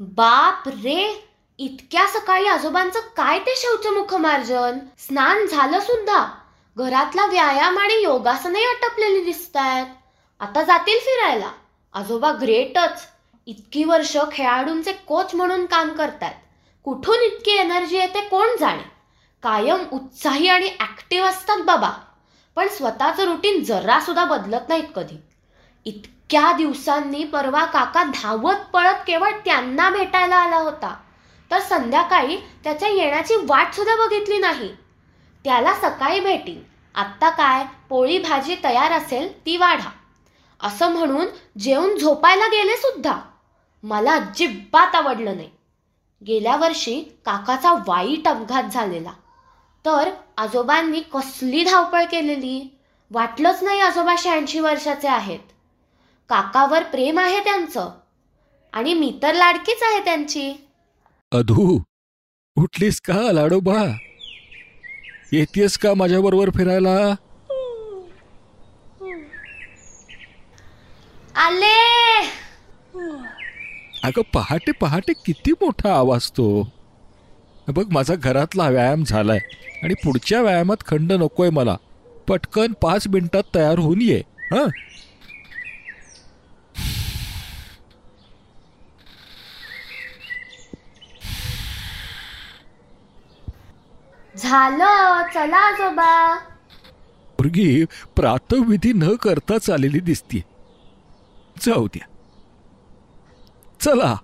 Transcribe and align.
बाप 0.00 0.68
रे 0.68 1.02
इतक्या 1.58 2.06
सकाळी 2.06 2.46
आजोबांचं 2.46 3.00
काय 3.16 3.38
ते 3.38 3.54
शौचमुख 3.56 4.14
मार्जन? 4.14 4.78
स्नान 4.98 5.46
झालं 5.46 5.80
सुद्धा. 5.80 6.24
घरातला 6.76 7.26
व्यायाम 7.26 7.78
आणि 7.78 8.02
योगासनही 8.02 8.64
आटपलेली 8.64 9.24
दिसत 9.24 9.56
आहेत 9.56 9.86
आता 10.40 10.62
जातील 10.62 10.98
फिरायला. 10.98 11.50
आजोबा 11.94 12.32
ग्रेटच. 12.32 13.06
इतकी 13.46 13.84
वर्ष 13.84 14.16
खेळाडूंचे 14.32 14.92
कोच 14.92 15.34
म्हणून 15.34 15.66
काम 15.66 15.92
करतात 15.92 16.32
कुठून 16.84 17.22
इतकी 17.22 17.50
एनर्जी 17.50 17.96
येते 17.96 18.20
कोण 18.20 18.56
जाणे? 18.60 18.82
कायम 19.42 19.84
उत्साही 19.92 20.48
आणि 20.48 20.70
ॲक्टिव्ह 20.80 21.28
असतात 21.28 21.62
बाबा. 21.62 21.90
पण 22.56 22.68
स्वतःचं 22.68 23.24
रुटीन 23.24 23.62
जरा 23.64 24.00
सुद्धा 24.00 24.24
बदलत 24.24 24.68
नाहीत 24.68 24.88
कधी. 24.96 25.16
इतक्या 26.34 26.52
दिवसांनी 26.52 27.24
परवा 27.24 27.64
काका 27.64 28.02
धावत 28.02 28.54
पळत 28.72 28.94
केवळ 29.06 29.30
त्यांना 29.30 29.90
भेटायला 29.90 30.36
आला 30.36 30.56
होता. 30.56 30.96
तर 31.50 31.58
संध्याकाळी 31.60 32.36
त्याच्या 32.36 32.88
येण्याची 32.88 33.34
वाट 33.36 33.72
सुद्धा 33.72 34.06
बघितली 34.06 34.38
नाही. 34.38 34.68
त्याला 35.44 35.74
सकाळी 35.74 36.20
भेटी. 36.20 36.66
आत्ता 36.94 37.30
काय? 37.30 37.64
पोळी 37.88 38.18
भाजी 38.18 38.56
तयार 38.64 38.92
असेल 38.92 39.46
ती 39.46 39.56
वाढा. 39.56 39.90
असं 40.62 40.88
म्हणून 40.88 41.26
जेवून 41.58 41.98
झोपायला 41.98 42.46
गेले 42.46 42.76
सुद्धा. 42.76 43.20
मला 43.82 44.12
अजिबात 44.12 44.94
आवडलं 44.94 45.36
नाही. 45.36 45.50
गेल्या 46.26 46.56
वर्षी 46.56 47.00
काकाचा 47.26 47.72
वाईट 47.72 48.28
अपघात 48.28 48.62
झालेला. 48.62 49.12
तर 49.84 50.10
आजोबांनी 50.38 51.00
कसली 51.00 51.64
धावपळ 51.64 52.04
केलेली? 52.04 52.78
वाटलंच 53.10 53.62
नाही 53.62 53.80
आजोबा 53.80 54.14
शहाऐंशी 54.18 54.60
वर्षाचे 54.60 55.08
आहेत. 55.08 55.53
काकावर 56.28 56.82
प्रेम 56.82 57.18
आहे 57.18 57.40
त्यांचं. 57.40 57.90
आणि 58.72 58.94
मी 58.94 59.18
तर 59.22 59.34
लाडकीच 59.34 59.82
आहे 59.82 60.04
त्यांची. 60.04 60.66
अधू 61.32 61.78
उठलीस 62.56 63.00
का 63.00 63.32
लाडोबा? 63.32 63.84
येतेस 65.32 65.78
का 65.78 65.94
माझ्याबरोबर 65.94 66.50
फिरायला? 66.50 67.14
आले! 71.34 72.20
अगं 74.02 74.22
पहाटे 74.34 74.72
पहाटे 74.72 75.12
किती 75.26 75.52
मोठा 75.52 75.94
आवाज 75.94 76.30
तो. 76.30 76.72
बघ 77.68 77.92
माझा 77.92 78.14
घरातला 78.14 78.68
व्यायाम 78.68 79.04
झालाय 79.04 79.38
आणि 79.82 79.94
पुढच्या 79.94 80.42
व्यायामात 80.42 80.76
खंड 80.86 81.12
नकोय 81.12 81.50
मला. 81.50 81.76
पटकन 82.28 82.72
पाच 82.82 83.08
मिनिटात 83.08 83.42
तयार 83.54 83.78
होऊन 83.78 84.02
ये 84.02 84.22
हा? 84.52 84.64
झालं 94.54 95.22
चला 95.34 95.56
आजोबा. 95.56 96.34
मुलगी 97.38 97.84
प्रातविधी 97.84 98.92
न 98.92 99.14
करता 99.14 99.58
चालेली 99.58 100.00
दिसतीये. 100.00 100.42
जाऊ 101.60 101.86
द्या. 101.86 102.06
चला. 103.80 104.14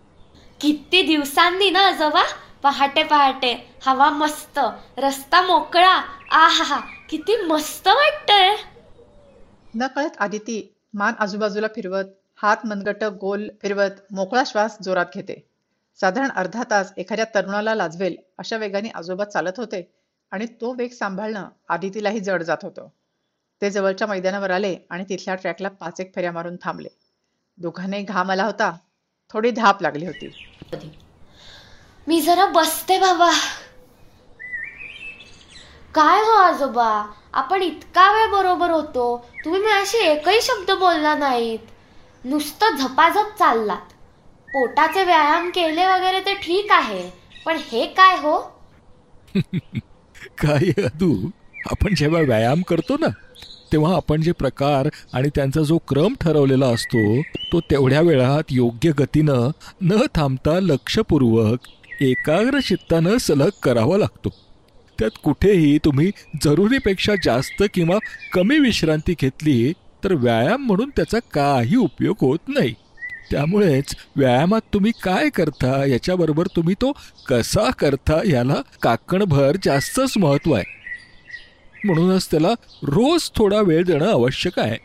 किती 0.61 1.03
दिवसांनी 1.03 1.71
ना 1.71 1.81
आजोबा? 1.81 2.23
पहाटे 2.63 3.03
पहाटे. 3.03 3.75
हवा 3.87 4.11
मस्त. 4.11 4.61
रस्ता 4.99 5.43
मोकळा. 5.43 6.03
आहा 6.31 6.81
किती 7.11 7.37
मस्त 7.37 7.89
वाटतंय. 7.89 8.57
नकळत 9.75 10.11
आदिती 10.19 10.75
मान 10.95 11.13
आजूबाजूला 11.19 11.67
फिरवत 11.69 12.05
हात 12.43 12.57
मनगट 12.65 13.05
गोल 13.05 13.49
फिरवत 13.63 14.13
मोकळा 14.13 14.43
श्वास 14.47 14.77
जोरात 14.83 15.07
घेते. 15.15 15.47
साधारण 16.01 16.29
अर्धा 16.31 16.63
तास 16.71 16.93
एखाद्या 16.97 17.25
तरुणाला 17.35 17.75
लाजवेल 17.75 18.17
अशा 18.39 18.57
वेगाने 18.57 18.89
आजोबा 18.89 19.25
चालत 19.25 19.53
होते. 19.57 20.00
आणि 20.33 20.47
तो 20.47 20.73
वेग 20.73 20.91
सांभाळणं 20.91 21.49
आदितीलाही 21.69 22.21
जड 22.21 22.43
जात 22.43 22.57
होतं. 22.63 22.89
ते 23.63 23.71
जवळच्या 23.71 24.07
मैदानावर 24.09 24.51
आले 24.51 24.77
आणि 24.91 25.05
तिथल्या 25.09 25.35
ट्रॅकला 25.35 25.69
पाच 25.69 26.01
एक 26.01 26.15
फेऱ्या 26.15 26.33
मारून 26.33 26.57
थांबले. 26.63 26.89
दोघांनाही 27.59 28.03
घाम 28.03 28.31
आला 28.31 28.45
होता. 28.45 28.77
थोडी 29.33 29.51
धाप 29.51 29.83
लागली 29.83 30.07
होती. 30.07 30.31
मी 32.07 32.21
जरा 32.21 32.47
बसते 32.47 32.99
बाबा. 32.99 33.31
काय 35.95 36.21
हो 36.21 36.33
आजोबा? 36.33 37.07
आपण 37.33 37.63
इतका 37.63 38.13
वेळ 38.13 38.31
बरोबर 38.31 38.71
होतो. 38.71 39.27
तुम्ही 39.45 39.61
माझ्याशी 39.61 39.99
एकही 39.99 40.43
शब्द 40.43 40.71
बोलला 40.71 41.15
नाहीत. 41.15 41.59
नुसतं 42.25 42.77
झपाझप 42.77 43.39
चाललात. 43.39 43.93
पोटाचे 44.53 45.05
व्यायाम 45.05 45.51
केले 45.51 45.87
वगैरे 45.87 46.21
ते 46.21 46.35
ठीक 46.35 46.73
आहे. 46.73 47.11
पण 47.47 47.57
हे 47.57 47.87
काय 47.87 48.17
हो? 48.17 48.41
काय 50.39 50.71
अदू? 50.85 51.15
आपण 51.71 51.95
जेव्हा 51.95 52.21
व्यायाम 52.21 52.63
करतो 52.63 52.97
ना 53.01 53.09
तेव्हा 53.73 53.95
आपण 53.97 54.23
जे 54.23 54.33
प्रकार 54.33 54.89
आणि 55.13 55.29
त्यांचा 55.35 55.61
जो 55.61 55.79
क्रम 55.89 56.15
ठरवलेला 56.21 56.67
असतो 56.67 57.23
तो 57.53 57.61
तेवढ्या 57.61 58.01
वेळात 58.01 58.43
योग्य 58.51 58.93
गतीनं 58.99 59.51
न 59.83 60.01
थांबता 60.15 60.59
लक्षपूर्वक 60.61 61.69
एकाग्र 62.01 62.61
चित्तानं 62.61 63.19
सलग 63.19 63.49
करावा 63.63 63.99
लागतो. 63.99 64.29
त्यात 64.99 65.19
कुठेही 65.25 65.79
तुम्ही 65.79 66.11
जरुरीपेक्षा 66.45 67.15
जास्त 67.25 67.63
किंवा 67.75 67.99
कमी 68.33 68.59
विश्रांती 68.59 69.15
घेतली 69.21 69.73
तर 70.05 70.15
व्यायाम 70.15 70.67
म्हणून 70.67 70.91
त्याचा 70.97 71.19
काही 71.33 71.77
उपयोग 71.77 72.17
होत 72.21 72.49
नाही. 72.49 72.75
त्यामुळेच 73.31 73.97
व्यायामात 74.17 74.61
तुम्ही 74.75 74.93
काय 75.03 75.29
करता 75.29 75.87
याच्याबरोबर 75.87 76.47
तुम्ही 76.47 76.75
तो 76.75 76.93
कसा 77.29 77.71
करता 77.71 78.21
याला 78.27 78.55
काकणभर 78.83 79.57
जास्तच 79.65 80.13
महत्त्व 80.19 80.53
आहे. 80.53 80.65
म्हणूनच 81.85 82.31
त्याला 82.31 82.51
रोज 82.83 83.31
थोडा 83.37 83.61
वेळ 83.61 83.85
देणं 83.85 84.11
आवश्यक 84.11 84.59
आहे. 84.59 84.77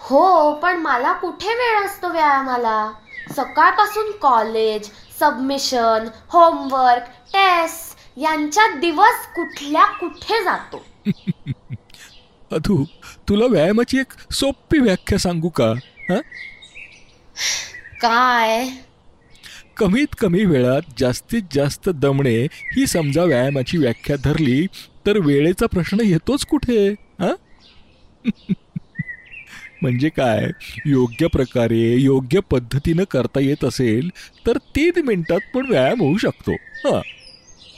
हो 0.00 0.54
पण 0.54 0.76
मला 0.76 1.12
कुठे 1.12 1.54
वेळ 1.54 1.86
असतो 1.86 2.08
व्यायामाला? 2.08 2.92
सकाळपासून 3.36 4.10
कॉलेज 4.10 4.90
सबमिशन 5.20 6.08
होमवर्क 6.28 7.02
टेस्ट 7.08 8.18
यांच्यात 8.18 8.80
दिवस 8.80 9.26
कुठल्या 9.36 9.84
कुठे 9.84 10.44
जातो? 10.44 10.84
अधू 12.52 12.84
तुला 13.28 13.46
व्यायामाची 13.46 13.98
एक 13.98 14.32
सोपी 14.32 14.78
व्याख्या 14.78 15.18
सांगू 15.18 15.48
का? 15.48 15.72
हा? 16.10 16.20
काय? 18.00 18.68
कमीत 19.76 20.14
कमी 20.18 20.44
वेळात 20.44 20.82
जास्तीत 20.98 21.42
जास्त 21.52 21.88
दमणे 21.88 22.36
ही 22.44 22.86
समजा 22.86 23.24
व्यायामाची 23.24 23.78
व्याख्या 23.78 24.16
धरली 24.24 24.66
तर 25.06 25.18
वेळेचा 25.18 25.66
प्रश्न 25.66 26.00
येतोच 26.00 26.44
कुठे 26.46 26.88
हा? 27.20 27.32
म्हणजे 29.82 30.08
काय? 30.08 30.48
योग्य 30.86 31.26
प्रकारे 31.26 31.80
योग्य 31.96 32.40
पद्धतीनं 32.40 33.04
करता 33.10 33.40
येत 33.40 33.64
असेल 33.64 34.08
तर 34.46 34.58
तीन 34.58 35.00
मिनिटात 35.06 35.40
पण 35.54 35.66
व्यायाम 35.66 36.00
होऊ 36.00 36.16
शकतो 36.16 36.52
हा. 36.52 37.00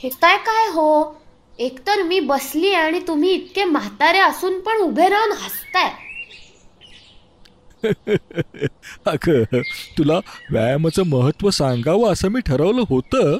हे 0.03 0.09
काय 0.09 0.37
काय 0.37 0.67
हो? 0.67 1.13
एकतर 1.59 2.01
मी 2.03 2.19
बसली 2.19 2.73
आणि 2.73 2.99
तुम्ही 3.07 3.31
इतके 3.31 3.63
म्हातारे 3.63 4.19
असून 4.19 4.59
पण 4.59 4.77
उभे 4.77 5.09
राहून 5.09 5.31
हसताय. 5.31 5.89
अगं 9.05 9.43
तुला 9.97 10.19
व्यायामाचं 10.51 11.03
महत्त्व 11.03 11.49
सांगावं 11.49 12.11
असं 12.11 12.27
मी 12.27 12.39
ठरवलं 12.39 12.83
होतं. 12.89 13.37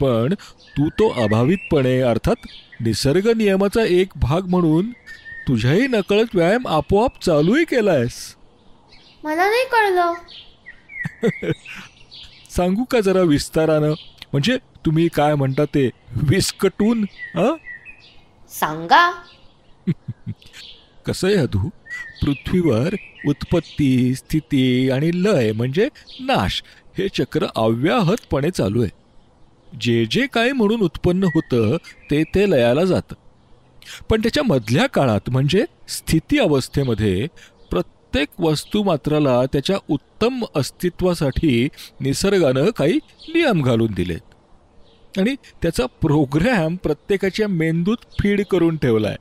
पण 0.00 0.34
तू 0.76 0.88
तो 0.88 1.08
अभावितपणे 1.24 2.00
अर्थात 2.00 2.46
निसर्ग 2.80 3.28
नियमाचा 3.36 3.84
एक 3.84 4.08
भाग 4.16 4.46
म्हणून 4.46 4.90
तुझ्याही 5.48 5.86
नकळत 5.86 6.34
व्यायाम 6.34 6.66
आपोआप 6.68 7.24
चालूही 7.24 7.64
केलायस. 7.64 8.36
मला 9.24 9.46
नाही 9.46 9.64
कळलं. 9.64 10.12
सांगू 12.50 12.84
का 12.84 13.00
जरा 13.00 13.20
विस्तारानं? 13.20 13.92
म्हणजे 14.32 14.56
तुम्ही 14.86 15.08
काय 15.08 15.34
म्हणता 15.34 15.64
ते 15.64 15.90
विस्कटून 16.22 17.04
हा 17.34 17.54
सांगा. 18.50 19.10
कसं 21.06 21.26
आहे 21.26 21.36
अधू? 21.36 21.68
पृथ्वीवर 22.22 22.94
उत्पत्ती 23.26 24.14
स्थिती 24.14 24.90
आणि 24.90 25.10
लय 25.14 25.52
म्हणजे 25.52 25.88
नाश 26.20 26.62
हे 26.98 27.08
चक्र 27.08 27.46
अव्याहतपणे 27.56 28.50
चालू 28.50 28.82
आहे. 28.82 28.90
जे 29.80 30.06
जे 30.10 30.26
काय 30.26 30.52
म्हणून 30.52 30.80
उत्पन्न 30.80 31.24
होतं 31.24 31.76
ते 32.10 32.22
ते 32.34 32.50
लयाला 32.50 32.84
जातं. 32.84 33.14
पण 34.10 34.20
त्याच्या 34.20 34.42
मधल्या 34.42 34.86
काळात 34.86 35.30
म्हणजे 35.30 35.64
स्थिती 35.88 36.38
अवस्थेमध्ये 36.38 37.26
प्रत्येक 37.70 38.28
वस्तुमात्राला 38.40 39.44
त्याच्या 39.44 39.76
उत्तम 39.88 40.44
अस्तित्वासाठी 40.54 41.68
निसर्गानं 42.00 42.70
काही 42.70 42.98
नियम 43.28 43.62
घालून 43.62 43.92
दिलेत. 43.92 45.18
आणि 45.18 45.34
त्याचा 45.62 45.86
प्रोग्रॅम 45.86 46.76
प्रत्येकाच्या 46.76 47.48
मेंदूत 47.48 47.96
फीड 48.20 48.44
करून 48.44 48.76
ठेवलाय. 48.76 49.16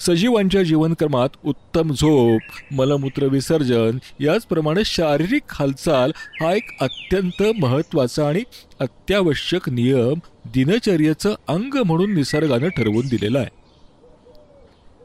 सजीवांच्या 0.00 0.62
जीवनक्रमात 0.62 1.28
उत्तम 1.44 1.92
झोप 1.92 2.40
मलमूत्र 2.70 3.24
विसर्जन 3.24 3.98
याचप्रमाणे 4.20 4.80
शारीरिक 4.84 5.42
हालचाल 5.50 6.12
हा 6.16 6.54
एक 6.54 6.70
अत्यंत 6.80 7.42
महत्त्वाचा 7.60 8.28
आणि 8.28 8.42
अत्यावश्यक 8.80 9.68
नियम 9.68 10.18
दिनचर्येचं 10.54 11.34
अंग 11.48 11.74
म्हणून 11.86 12.14
निसर्गानं 12.14 12.68
ठरवून 12.68 13.08
दिलेला 13.08 13.38
आहे. 13.38 13.48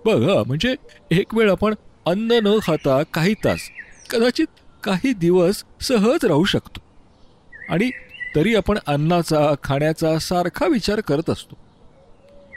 बघा 0.05 0.43
म्हणजे 0.47 0.75
एक 1.11 1.35
वेळ 1.35 1.51
आपण 1.51 1.73
अन्न 2.05 2.31
न 2.31 2.57
खाता 2.63 3.03
काही 3.03 3.33
तास 3.33 3.59
कदाचित 4.09 4.47
काही 4.83 5.13
दिवस 5.13 5.63
सहज 5.81 6.25
राहू 6.25 6.45
शकतो. 6.45 6.79
आणि 7.69 7.91
तरी 8.35 8.55
आपण 8.55 8.77
अन्नाचा 8.87 9.53
खाण्याचा 9.63 10.19
सारखा 10.19 10.67
विचार 10.67 10.99
करत 10.99 11.29
असतो. 11.29 11.64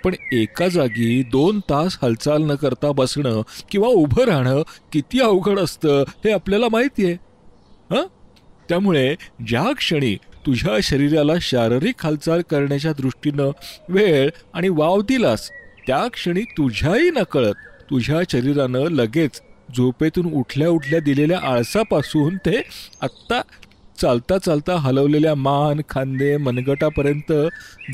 पण 0.05 0.15
एका 0.33 0.69
जागी 0.69 1.23
दोन 1.33 1.61
तास 1.71 1.99
हालचाल 2.03 2.43
न 2.43 2.55
करता 2.55 2.91
बसणं 2.93 3.41
किंवा 3.71 3.89
उभं 3.89 4.25
राहणं 4.25 4.63
किती 4.93 5.21
अवघड 5.21 5.59
असतं 5.59 6.03
हे 6.25 6.33
आपल्याला 6.33 6.69
माहिती 6.73 7.05
आहे 7.05 7.15
हां? 7.91 8.03
त्यामुळे 8.69 9.15
ज्या 9.49 9.73
क्षणी 9.73 10.15
तुझ्या 10.47 10.77
शरीराला 10.83 11.33
शारीरिक 11.43 12.05
हालचाल 12.05 12.43
करण्याच्या 12.51 12.93
दृष्टीनं 12.93 13.51
वेळ 13.89 14.29
आणि 14.55 14.69
वाव 14.69 15.01
दिलास 15.01 15.51
त्या 15.87 16.07
क्षणी 16.13 16.43
तुझ्याही 16.57 17.11
नकळत 17.11 17.55
तुझ्या 17.91 18.21
शरीरानं 18.31 18.89
लगेच 18.91 19.41
झोपेतून 19.77 20.33
उठल्या 20.33 20.69
उठल्या 20.69 21.01
दिलेल्या 21.01 21.39
आळसापासून 21.45 22.37
ते 22.37 22.61
आत्ता 23.01 23.41
चालता 24.01 24.39
चालता 24.39 24.77
हलवलेल्या 24.77 25.35
मान 25.35 25.81
खांदे 25.89 26.37
मनगटापर्यंत 26.37 27.33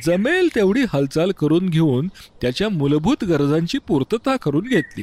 जमेल 0.05 0.49
तेवढी 0.55 0.83
हालचाल 0.93 1.33
करून 1.33 1.69
घेऊन 1.69 2.09
त्याच्या 2.43 2.69
मूलभूत 2.69 3.25
गरजांची 3.25 3.79
पूर्तता 3.79 4.37
करून 4.37 4.69
घेतली. 4.69 5.03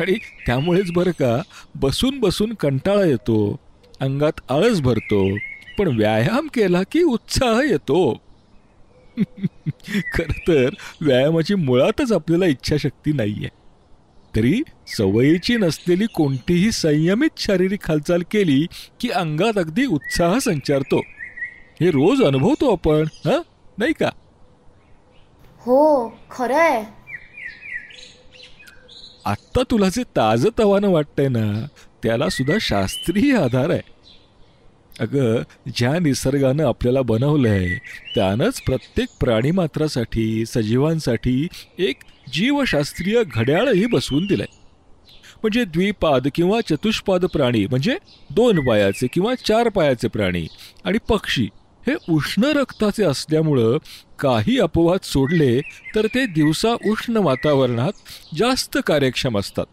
आणि 0.00 0.14
त्यामुळेच 0.46 0.92
बरं 0.92 1.10
का 1.10 1.42
बसून 1.74 2.20
बसून 2.20 2.54
कंटाळा 2.54 3.04
येतो 3.04 3.60
अंगात 4.00 4.40
आळस 4.48 4.80
भरतो 4.80 5.36
पण 5.78 5.96
व्यायाम 5.96 6.46
केला 6.54 6.82
की 6.82 7.02
उत्साह 7.02 7.60
येतो. 7.62 8.20
खरं 10.14 10.38
तर 10.48 10.68
व्यायामाची 11.00 11.54
मुळातच 11.54 12.12
आपल्याला 12.12 12.46
इच्छाशक्ती 12.46 13.12
नाही 13.12 13.32
आहे 13.32 13.63
तरी 14.36 14.62
सवयीची 14.86 15.56
नसलेली 15.56 16.06
कोणतीही 16.14 16.72
संयमित 16.72 17.30
शारीरिक 17.38 17.80
हालचाल 17.88 18.22
केली 18.30 18.66
की 19.00 19.08
अंगात 19.08 19.58
अगदी 19.58 19.86
उत्साह 19.86 20.38
संचारतो. 20.38 20.98
हे 21.80 21.90
रोज 21.90 22.22
अनुभवतो 22.22 22.72
आपण 22.72 23.04
हां? 23.24 23.42
नाही 23.78 23.92
का? 23.92 24.10
हो 25.58 26.08
खरंय. 26.30 26.84
आत्ता 29.24 29.62
तुला 29.70 29.88
जे 29.88 30.02
ताजं 30.02 30.50
तवानं 30.58 30.88
वाटतंय 30.88 31.28
ना 31.28 31.66
त्याला 32.02 32.28
सुद्धा 32.28 32.56
शास्त्रीय 32.60 33.36
आधार 33.36 33.70
आहे. 33.70 33.80
अगं 35.00 35.42
ज्या 35.76 35.98
निसर्गानं 35.98 36.68
आपल्याला 36.68 37.02
बनवलंय 37.02 37.78
त्यानंच 38.14 38.62
प्रत्येक 38.62 39.08
प्राणीमात्रासाठी 39.20 40.46
सजीवांसाठी 40.46 41.48
एक 41.78 41.96
जीवशास्त्रीय 42.32 43.22
घड्याळही 43.34 43.86
बसवून 43.86 44.26
दिलंय. 44.26 44.46
म्हणजे 45.42 45.64
द्विपाद 45.64 46.28
किंवा 46.34 46.60
चतुष्पाद 46.60 47.24
प्राणी 47.24 47.66
म्हणजे 47.66 47.96
दोन 48.30 48.64
पायाचे 48.66 49.06
किंवा 49.06 49.34
चार 49.34 49.68
पायाचे 49.68 50.08
प्राणी 50.08 50.46
आणि 50.84 50.98
पक्षी 51.08 51.48
हे 51.86 51.94
उष्ण 52.08 52.44
रक्ताचे 52.44 53.04
असल्यामुळं 53.04 53.76
काही 54.18 54.58
अपवाद 54.58 54.98
सोडले 55.02 55.60
तर 55.94 56.06
ते 56.06 56.26
दिवसा 56.26 56.68
उष्ण 56.86 57.16
वातावरणात 57.16 57.92
जास्त 58.38 58.78
कार्यक्षम 58.86 59.38
असतात. 59.38 59.66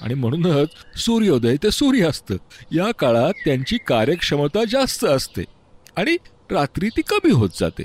आणि 0.00 0.14
म्हणूनच 0.14 0.68
सूर्योदय 0.96 1.56
ते 1.56 1.70
सूर्यास्त 1.70 2.32
या 2.72 2.90
काळात 2.92 3.32
त्यांची 3.44 3.78
कार्यक्षमता 3.86 4.64
जास्त 4.68 5.04
असते 5.04 5.44
आणि 5.96 6.16
रात्री 6.50 6.88
ती 6.88 7.02
कमी 7.02 7.30
होत 7.30 7.50
जाते. 7.60 7.84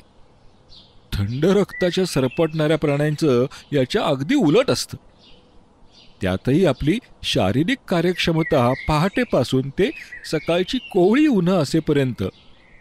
थंड 1.13 1.45
रक्ताच्या 1.45 2.05
सरपटणाऱ्या 2.05 2.77
प्राण्यांचं 2.77 3.45
याच्या 3.73 4.03
अगदी 4.05 4.35
उलट 4.35 4.71
असतं. 4.71 4.97
त्यातही 6.21 6.65
आपली 6.65 6.97
शारीरिक 7.23 7.77
कार्यक्षमता 7.87 8.73
पहाटेपासून 8.87 9.69
ते 9.69 9.89
सकाळची 10.31 10.77
कोवळी 10.77 11.27
उन्हा 11.27 11.55
असेपर्यंत 11.55 12.23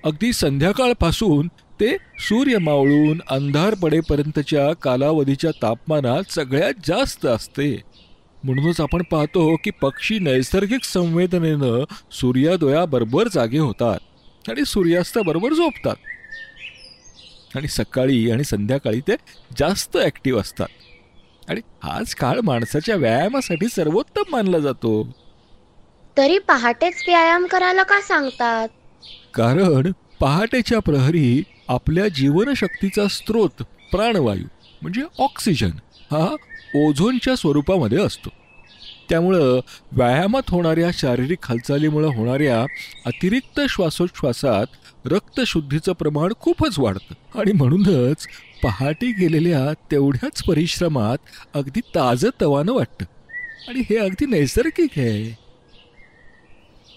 अगदी 0.04 0.32
संध्याकाळपासून 0.32 1.46
ते 1.80 1.96
सूर्य 2.18 2.58
मावळून 2.58 3.20
अंधार 3.30 3.74
पडेपर्यंतच्या 3.74 4.72
कालावधीच्या 4.72 5.50
तापमानात 5.62 6.32
सगळ्यात 6.32 6.72
जास्त 6.86 7.26
असते. 7.26 7.80
म्हणूनच 8.44 8.80
आपण 8.80 9.02
पाहतो 9.02 9.56
की 9.56 9.70
पक्षी 9.70 10.18
नैसर्गिक 10.18 10.84
संवेदनेनं 10.84 11.84
सूर्योदयाबरोबर 12.12 13.28
जागे 13.34 13.58
होतात 13.58 14.50
आणि 14.50 14.64
सूर्यास्ताबरोबर 14.64 15.52
झोपतात. 15.52 15.96
आणि 17.56 17.68
सकाळी 17.68 18.30
आणि 18.30 18.44
संध्याकाळी 18.44 19.00
ते 19.00 19.12
जास्त 19.58 19.96
ॲक्टिव्ह 19.96 20.40
असतात. 20.40 20.68
आणि 21.48 21.60
हाच 21.82 22.14
काळ 22.14 22.40
माणसाच्या 22.40 22.96
व्यायामासाठी 22.96 23.68
सर्वोत्तम 23.68 24.22
मानला 24.30 24.58
जातो. 24.58 25.16
तरी 26.16 26.38
पहाटेच 26.38 27.04
व्यायाम 27.08 27.46
करायला 27.46 27.82
का 27.82 28.00
सांगतात? 28.00 28.68
कारण 29.34 29.92
पहाटेच्या 30.20 30.78
प्रहरी 30.78 31.42
आपल्या 31.68 32.08
जीवनशक्तीचा 32.08 33.08
स्रोत 33.08 33.62
प्राणवायू 33.92 34.44
म्हणजे 34.82 35.02
ऑक्सिजन 35.18 35.70
हा 36.10 36.36
ओझोनच्या 36.74 37.36
स्वरूपामध्ये 37.36 37.98
असतो. 37.98 38.30
त्यामुळं 39.12 39.60
व्यायामात 39.92 40.42
होणाऱ्या 40.48 40.90
शारीरिक 40.94 41.38
हालचालीमुळं 41.44 42.08
होणाऱ्या 42.08 42.62
अतिरिक्त 43.06 43.60
श्वासोच्छ्वासात 43.68 44.66
रक्तशुद्धीचं 45.04 45.92
प्रमाण 45.92 46.32
खूपच 46.40 46.78
वाढतं. 46.78 47.40
आणि 47.40 47.52
म्हणूनच 47.52 48.26
पहाटे 48.62 49.12
गेलेल्या 49.12 49.72
तेवढ्याच 49.90 50.42
परिश्रमात 50.42 51.18
अगदी 51.54 51.80
ताजं 51.80 52.30
तवानं 52.40 52.72
वाटतं. 52.72 53.04
आणि 53.68 53.80
हे 53.90 53.96
अगदी 53.96 54.26
नैसर्गिक 54.26 54.90
आहे. 54.96 55.38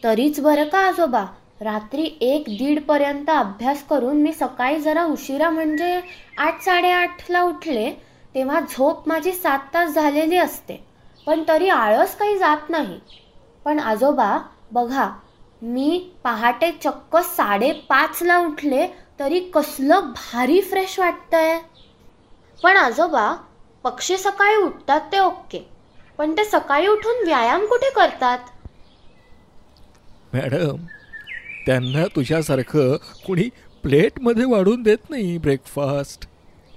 तरीच 0.03 0.39
बरं 0.39 0.63
का 0.63 0.79
आजोबा? 0.79 1.25
रात्री 1.61 2.17
एक 2.21 2.43
दीड 2.47 2.81
पर्यंत 2.81 3.29
अभ्यास 3.29 3.83
करून 3.83 4.17
मी 4.17 4.33
सकाळी 4.33 4.79
जरा 4.79 5.03
उशिरा 5.03 5.49
म्हणजे 5.49 6.01
आठ 6.37 6.61
साडेआठला 6.61 7.41
उठले 7.41 7.91
तेव्हा 8.35 8.59
झोप 8.59 9.07
माझी 9.07 9.31
सात 9.31 9.59
तास 9.59 9.89
झालेली 9.89 10.37
असते. 10.37 10.94
पण 11.27 11.43
तरी 11.47 11.69
आळस 11.69 12.15
काही 12.17 12.37
जात 12.37 12.69
नाही. 12.69 12.99
पण 13.65 13.79
आजोबा 13.81 14.37
बघा 14.71 15.09
मी 15.61 15.97
पहाटे 16.23 16.71
चक्क 16.73 17.17
साडेपाचला 17.25 18.37
उठले 18.37 18.87
तरी 19.19 19.39
कसलं 19.53 20.11
भारी 20.13 20.61
फ्रेश 20.61 20.99
वाटतंय. 20.99 21.57
पण 22.59 22.77
आजोबा 22.77 23.31
पक्षी 23.85 24.17
सकाळी 24.17 24.55
उठतात 24.55 25.01
ते 25.11 25.19
ओके 25.19 25.59
पण 26.19 26.33
ते 26.37 26.45
सकाळी 26.45 26.87
उठून 26.87 27.23
व्यायाम 27.25 27.65
कुठे 27.65 27.89
करतात? 27.95 28.39
मॅडम 30.33 30.85
त्यांना 31.65 32.05
तुझ्यासारखं 32.15 32.95
कुणी 33.25 33.49
प्लेटमध्ये 33.83 34.45
वाढून 34.45 34.83
देत 34.83 35.09
नाही 35.09 35.37
ब्रेकफास्ट. 35.37 36.25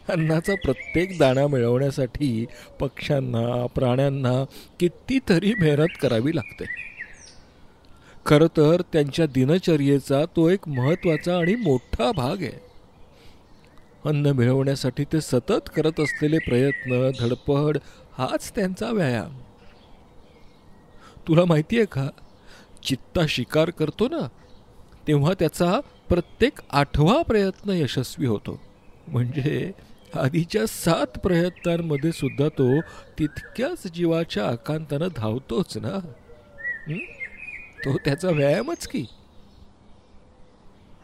अन्नाचा 0.08 0.54
प्रत्येक 0.54 1.18
दाणा 1.18 1.46
मिळवण्यासाठी 1.46 2.46
पक्ष्यांना 2.80 3.66
प्राण्यांना 3.66 4.44
कितीतरी 4.80 5.54
मेहनत 5.54 5.98
करावी 6.02 6.36
लागते. 6.36 6.64
खरं 8.26 8.46
तर 8.46 8.82
त्यांच्या 8.92 9.26
दिनचर्येचा 9.26 10.24
तो 10.24 10.48
एक 10.48 10.68
महत्त्वाचा 10.68 11.38
आणि 11.38 11.54
मोठा 11.54 12.12
भाग 12.12 12.36
आहे. 12.42 12.60
अन्न 14.04 14.26
मिळवण्यासाठी 14.26 15.04
ते 15.04 15.20
सतत 15.20 15.70
करत 15.76 16.00
असलेले 16.00 16.38
प्रयत्न 16.38 17.10
धडपड 17.20 17.78
हाच 18.18 18.54
त्यांचा 18.54 18.90
व्यायाम. 18.90 19.38
तुला 21.28 21.44
माहिती 21.44 21.76
आहे 21.76 21.86
का? 21.86 22.08
चित्ता 22.82 23.20
शिकार 23.28 23.70
करतो 23.70 24.08
ना 24.08 24.28
तेव्हा 25.08 25.32
त्याचा 25.38 25.80
प्रत्येक 26.08 26.52
आठवा 26.70 27.22
प्रयत्न 27.22 27.70
यशस्वी 27.70 28.26
होतो. 28.26 28.60
म्हणजे 29.08 29.72
आधीच्या 30.14 30.66
सात 30.66 31.18
प्रयत्नांमध्ये 31.18 32.12
सुद्धा 32.12 32.48
तो 32.48 32.80
तितक्याच 33.18 33.86
जीवाच्या 33.94 34.46
आकांतानं 34.46 35.08
धावतोच 35.16 35.76
ना? 35.76 35.98
तो 37.84 37.96
त्याचा 37.96 38.30
व्यायामच 38.30 38.86
की? 38.86 39.04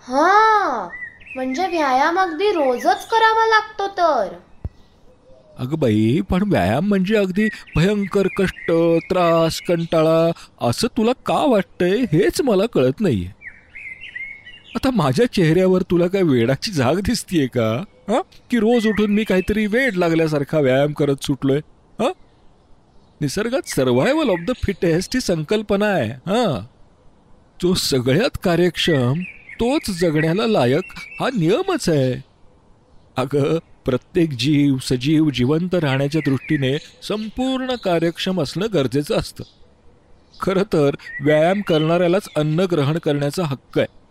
हा 0.03 0.89
म्हणजे 1.35 1.67
व्यायाम 1.67 2.21
अगदी 2.21 2.51
रोजच 2.53 3.07
करावा 3.07 3.47
लागतो 3.47 3.87
तर. 3.89 4.35
अगं 5.59 5.79
बाई 5.79 6.21
पण 6.31 6.43
व्यायाम 6.43 6.89
म्हणजे 6.89 7.17
अगदी 7.17 7.49
भयंकर 7.77 8.27
कष्ट 8.37 8.73
त्रास 9.11 9.61
कंटाळा 9.61 10.31
असं 10.61 10.89
तुला 10.97 11.13
का 11.13 11.45
वाटतंय 11.47 11.97
हेच 12.13 12.41
मला 12.41 12.67
कळत 12.67 13.01
नाहीये. 13.01 13.29
आता 14.75 14.91
माझ्या 14.91 15.27
चेहऱ्यावर 15.27 15.83
तुला 15.83 16.07
काय 16.07 16.23
वेडाची 16.23 16.71
झाग 16.71 16.95
दिसतीये 16.95 17.47
का? 17.47 17.85
हा? 18.09 18.21
की 18.51 18.59
रोज 18.59 18.87
उठून 18.87 19.11
मी 19.11 19.25
काहीतरी 19.25 19.67
वेड 19.67 19.97
लागल्यासारखा 19.97 20.61
व्यायाम 20.61 20.93
करत 20.93 21.17
सुटलोय? 21.23 21.59
हा? 22.01 22.13
निसर्गात 23.21 23.69
सर्व्हायवल 23.69 24.29
ऑफ 24.29 24.39
द 24.47 24.51
फिटेस्ट 24.65 25.15
ही 25.15 25.21
संकल्पना 25.21 25.87
आहे 25.87 26.11
हां? 26.11 26.67
जो 27.63 27.75
सगळ्यात 27.75 28.39
कार्यक्षम 28.43 29.21
तोच 29.55 29.91
जगण्याला 30.01 30.47
लायक 30.47 30.93
हा 31.21 31.29
नियमच 31.29 31.89
आहे. 31.89 32.25
अगं 33.17 33.59
प्रत्येक 33.85 34.33
जीव 34.33 34.77
सजीव 34.83 35.31
जिवंत 35.31 35.75
राहण्याच्या 35.75 36.21
दृष्टीने 36.27 36.79
संपूर्ण 37.09 37.75
कार्यक्षम 37.75 38.43
असणं 38.43 38.67
गरजेचं 38.75 39.15
असतं. 39.15 39.45
खरं 40.41 40.63
तर 40.63 40.95
व्यायाम 41.21 41.61
करणाऱ्यालाच 41.61 42.29
अन्न 42.37 42.61
ग्रहण 42.61 42.99
करण्याचा 42.99 43.45
हक्क 43.45 43.79
आहे. 43.79 44.04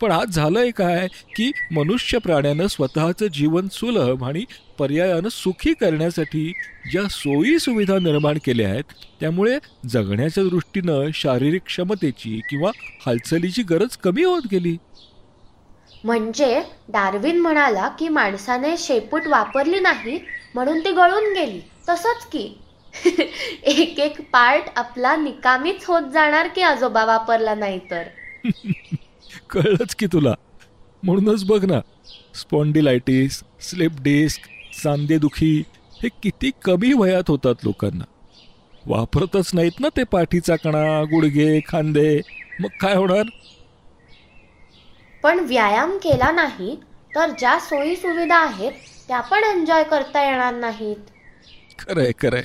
पण 0.00 0.10
आज 0.10 0.28
झालंय 0.28 0.70
काय 0.70 1.06
की 1.36 1.50
मनुष्य 1.72 2.18
प्राण्यानं 2.18 2.66
स्वतःचं 2.66 3.26
जीवन 3.26 3.68
सुलभ 3.68 4.24
आणि 4.24 4.44
पर्यायानं 4.78 5.28
सुखी 5.28 5.72
करण्यासाठी 5.74 6.52
ज्या 6.92 7.02
सोयी 7.08 7.58
सुविधा 7.58 7.98
निर्माण 7.98 8.38
केल्या 8.44 8.68
आहेत 8.68 8.92
त्यामुळे 9.20 9.58
जगण्याच्या 9.88 10.44
दृष्टीनं 10.44 11.10
शारीरिक 11.14 11.62
क्षमतेची 11.66 12.40
किंवा 12.50 12.70
हालचालीची 13.06 13.62
गरज 13.62 13.96
कमी 13.96 14.24
होत 14.24 14.42
गेली. 14.52 14.76
म्हणजे 16.04 16.62
डार्विन 16.88 17.40
म्हणाला 17.40 17.88
की 17.88 18.08
माणसाने 18.08 18.76
शेपूट 18.78 19.26
वापरली 19.26 19.80
नाही 19.80 20.18
म्हणून 20.54 20.80
ती 20.80 20.90
गळून 20.90 21.32
गेली. 21.32 21.60
तसंच 21.88 22.26
की. 22.26 22.60
एक 23.62 24.00
एक 24.00 24.20
पार्ट 24.32 24.64
आपला 24.76 25.16
निकामीच 25.16 25.84
होत 25.84 26.02
जाणार 26.02 26.48
की 26.48 26.62
आजोबा 26.62 27.04
वापरला 27.04 27.54
नाही 27.54 27.80
तर? 27.90 28.02
कळलंच 29.50 29.94
की 29.94 30.06
तुला. 30.06 30.34
म्हणूनच 31.02 31.44
बघ 31.44 31.64
ना 31.64 31.80
स्पॉन्डिलायटिस 32.34 33.42
स्लिप 33.60 33.92
डिस्क 34.00 34.40
सांधेदुखी 34.82 35.62
हे 36.02 36.08
किती 36.22 36.50
कमी 36.64 36.92
वयात 36.92 37.22
होतात 37.28 37.54
लोकांना. 37.64 38.04
वापरतच 38.86 39.50
नाहीत 39.54 39.80
ना 39.80 39.88
ते 39.88 40.04
पाठीचा 40.04 40.56
कणा 40.56 41.02
गुडघे 41.02 41.60
खांदे. 41.68 42.20
मग 42.60 42.68
काय 42.80 42.94
होणार? 42.94 43.22
पण 45.22 45.38
व्यायाम 45.38 45.90
केला 45.90 46.32
नाही 46.32 46.76
तर 47.16 47.30
ज्या 47.38 47.58
सोयी 47.60 47.96
सुविधा 47.96 48.38
आहेत 48.38 48.72
त्या 49.08 49.20
पण 49.20 49.44
एन्जॉय 49.44 49.84
करता 49.84 50.30
येणार 50.30 50.54
नाहीत. 50.54 50.96
खरंय 51.78 52.12
खरंय. 52.22 52.42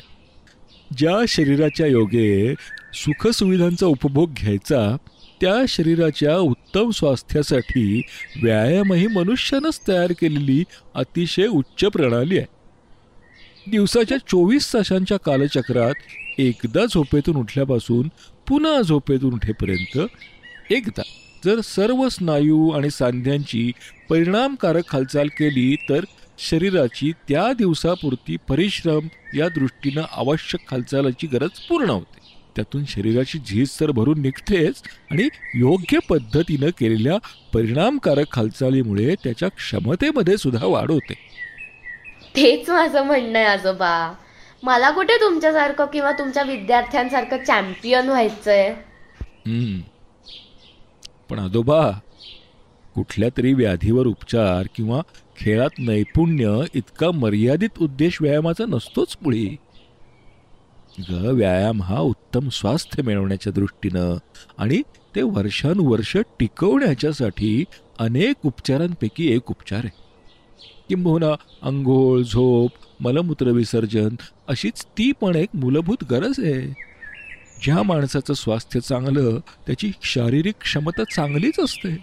ज्या 0.97 1.25
शरीराच्या 1.27 1.87
योगे 1.87 2.53
सुखसुविधांचा 2.93 3.85
उपभोग 3.85 4.33
घ्यायचा 4.33 4.97
त्या 5.41 5.55
शरीराच्या 5.67 6.37
उत्तम 6.37 6.89
स्वास्थ्यासाठी 6.89 8.01
व्यायाम 8.41 8.93
ही 8.93 9.07
मनुष्यानंच 9.07 9.79
तयार 9.87 10.11
केलेली 10.11 10.63
अतिशय 10.95 11.47
उच्च 11.47 11.85
प्रणाली 11.85 12.37
आहे. 12.37 12.45
दिवसाच्या 13.71 14.17
चोवीस 14.17 14.73
तासांच्या 14.73 15.17
कालचक्रात 15.17 16.39
एकदा 16.39 16.85
झोपेतून 16.85 17.35
उठल्यापासून 17.35 18.07
पुन्हा 18.47 18.81
झोपेतून 18.81 19.33
उठेपर्यंत 19.33 19.99
एकदा 20.71 21.01
जर 21.45 21.61
सर्व 21.61 22.07
स्नायू 22.09 22.69
आणि 22.69 22.89
सांध्यांची 22.89 23.71
परिणामकारक 24.09 24.93
हालचाल 24.93 25.27
केली 25.27 25.75
तर 25.89 26.05
शरीराची 26.37 27.11
त्या 27.27 27.51
दिवसापुरती 27.53 28.37
परिश्रम 28.49 29.07
या 29.33 29.47
दृष्टीनं 29.49 30.01
आवश्यक 30.11 30.59
हालचालाची 30.71 31.27
गरज 31.27 31.59
पूर्ण 31.69 31.89
होते. 31.89 32.18
त्यातून 32.55 32.85
शरीराची 32.85 33.39
झीज 33.39 33.79
तर 33.79 33.91
भरून 33.91 34.21
निघतेच 34.21 34.81
आणि 35.11 35.27
योग्य 35.55 35.97
पद्धतीनं 36.09 36.69
केलेल्या 36.69 37.17
परिणामकारक 37.53 38.37
हालचालीमुळे 38.37 39.15
त्याच्या 39.23 39.49
क्षमतेमध्ये 39.49 40.37
सुद्धा 40.37 40.65
वाढ 40.65 40.91
होते. 40.91 41.13
तेच 42.35 42.69
माझं 42.69 43.05
म्हणणं 43.05 43.39
आहे 43.39 43.47
आजोबा. 43.47 44.13
मला 44.63 44.89
कुठे 44.89 45.15
तुमच्यासारखं 45.15 45.85
किंवा 45.85 46.11
तुमच्या 46.11 46.43
विद्यार्थ्यांसारखं 46.43 47.43
चॅम्पियन 47.43 48.07
व्हायचंय. 48.07 48.73
पण 51.29 51.39
आजोबा 51.39 51.91
कुठल्या 52.95 53.29
तरी 53.37 53.53
व्याधीवर 53.53 54.05
उपचार 54.05 54.67
किंवा 54.75 55.01
खेळात 55.37 55.69
नैपुण्य 55.79 56.61
इतका 56.73 57.11
मर्यादित 57.11 57.81
उद्देश 57.81 58.17
व्यायामाचा 58.21 58.65
नसतोच 58.67 59.17
मुळी 59.21 59.55
ग 61.09 61.11
व्यायाम 61.11 61.81
हा 61.81 61.99
उत्तम 61.99 62.49
स्वास्थ्य 62.49 63.03
मिळवण्याच्या 63.03 63.53
दृष्टीनं. 63.53 64.17
आणि 64.57 64.81
ते 65.15 65.21
वर्षानुवर्ष 65.21 66.17
टिकवण्याच्यासाठी 66.39 67.63
अनेक 67.99 68.35
उपचारांपैकी 68.45 69.31
एक 69.31 69.41
उपचार 69.49 69.79
आहे. 69.79 69.89
किंबहुना 70.89 71.35
अंघोळ 71.61 72.21
झोप 72.21 72.71
मलमूत्र 72.99 73.47
विसर्जन 73.47 74.09
अशीच 74.47 74.85
ती 74.85 75.11
पण 75.11 75.35
एक 75.35 75.49
मूलभूत 75.53 76.03
गरज 76.11 76.33
आहे. 76.37 76.89
ज्या 77.63 77.83
माणसाचं 77.83 78.33
स्वास्थ्य 78.33 78.79
चांगलं 78.79 79.39
त्याची 79.39 79.91
शारीरिक 80.03 80.55
क्षमता 80.61 81.03
चांगलीच 81.03 81.59
असते. 81.59 81.97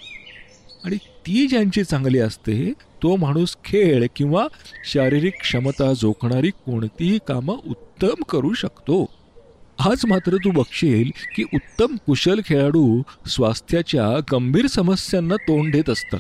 आणि 0.85 0.97
ती 0.97 1.47
ज्यांची 1.47 1.85
चांगली 1.85 2.19
असते 2.19 2.73
तो 3.03 3.17
माणूस 3.17 3.57
खेळ 3.65 4.07
किंवा 4.17 4.47
शारीरिक 4.93 5.41
क्षमता 5.41 5.93
जोखणारी 5.93 6.50
कोणतीही 6.50 7.19
कामं 7.29 7.57
उत्तम 7.67 8.23
करू 8.29 8.53
शकतो. 8.53 9.05
आज 9.79 10.05
मात्र 10.09 10.37
तू 10.37 10.50
बघशील 10.50 11.11
की 11.37 11.43
उत्तम 11.55 11.97
कुशल 12.07 12.41
खेळाडू 12.47 13.03
स्वास्थ्याच्या 13.26 14.09
गंभीर 14.33 14.67
समस्यांना 14.67 15.37
तोंड 15.37 15.73
देत 15.73 15.91
असतात. 15.91 16.19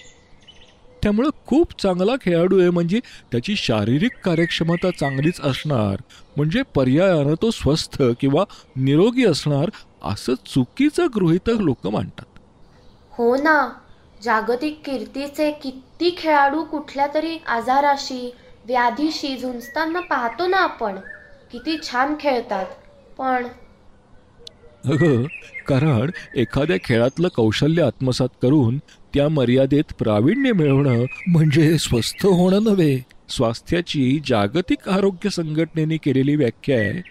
त्यामुळं 1.02 1.30
खूप 1.46 1.72
चांगला 1.82 2.12
खेळाडू 2.22 2.60
आहे 2.60 2.70
म्हणजे 2.70 3.00
त्याची 3.32 3.54
शारीरिक 3.56 4.12
कार्यक्षमता 4.24 4.90
चांगलीच 4.90 5.40
असणार 5.40 6.02
म्हणजे 6.36 6.62
पर्यायानं 6.74 7.34
तो 7.42 7.50
स्वस्थ 7.50 8.02
किंवा 8.20 8.44
निरोगी 8.76 9.24
असणार 9.24 9.70
असं 10.04 10.34
चुकीचं 10.46 11.06
गृहीतक 11.14 11.60
लोक 11.60 11.86
मांडतात 11.86 12.38
हो 13.12 13.34
ना. 13.36 13.68
जागतिक 14.22 14.80
कीर्तीचे 14.84 15.50
किती 15.50 16.14
खेळाडू 16.18 16.64
कुठल्या 16.64 17.06
तरी 17.14 17.38
आजाराशी 17.46 18.34
व्याधीशी 18.66 19.36
झुंजताना 19.36 20.00
पाहतो 20.00 20.46
ना 20.46 20.56
आपण 20.56 20.96
किती 21.52 21.76
छान 21.82 22.14
खेळतात. 22.20 22.66
पण 23.18 23.46
अगं 24.84 25.22
कारण 25.66 26.10
एखाद्या 26.36 26.76
खेळातलं 26.84 27.28
कौशल्य 27.28 27.82
आत्मसात 27.82 28.28
करून 28.42 28.78
त्या 29.14 29.28
मर्यादेत 29.28 29.92
प्रावीण्य 29.98 30.52
मिळवणं 30.52 31.04
म्हणजे 31.28 31.78
स्वस्थ 31.78 32.26
होणं 32.26 32.62
नव्हे. 32.62 32.98
स्वास्थ्याची 33.28 34.20
जागतिक 34.26 34.88
आरोग्य 34.88 35.30
संघटनेने 35.30 35.96
केलेली 35.96 36.36
व्याख्या 36.36 36.78
आहे. 36.78 37.02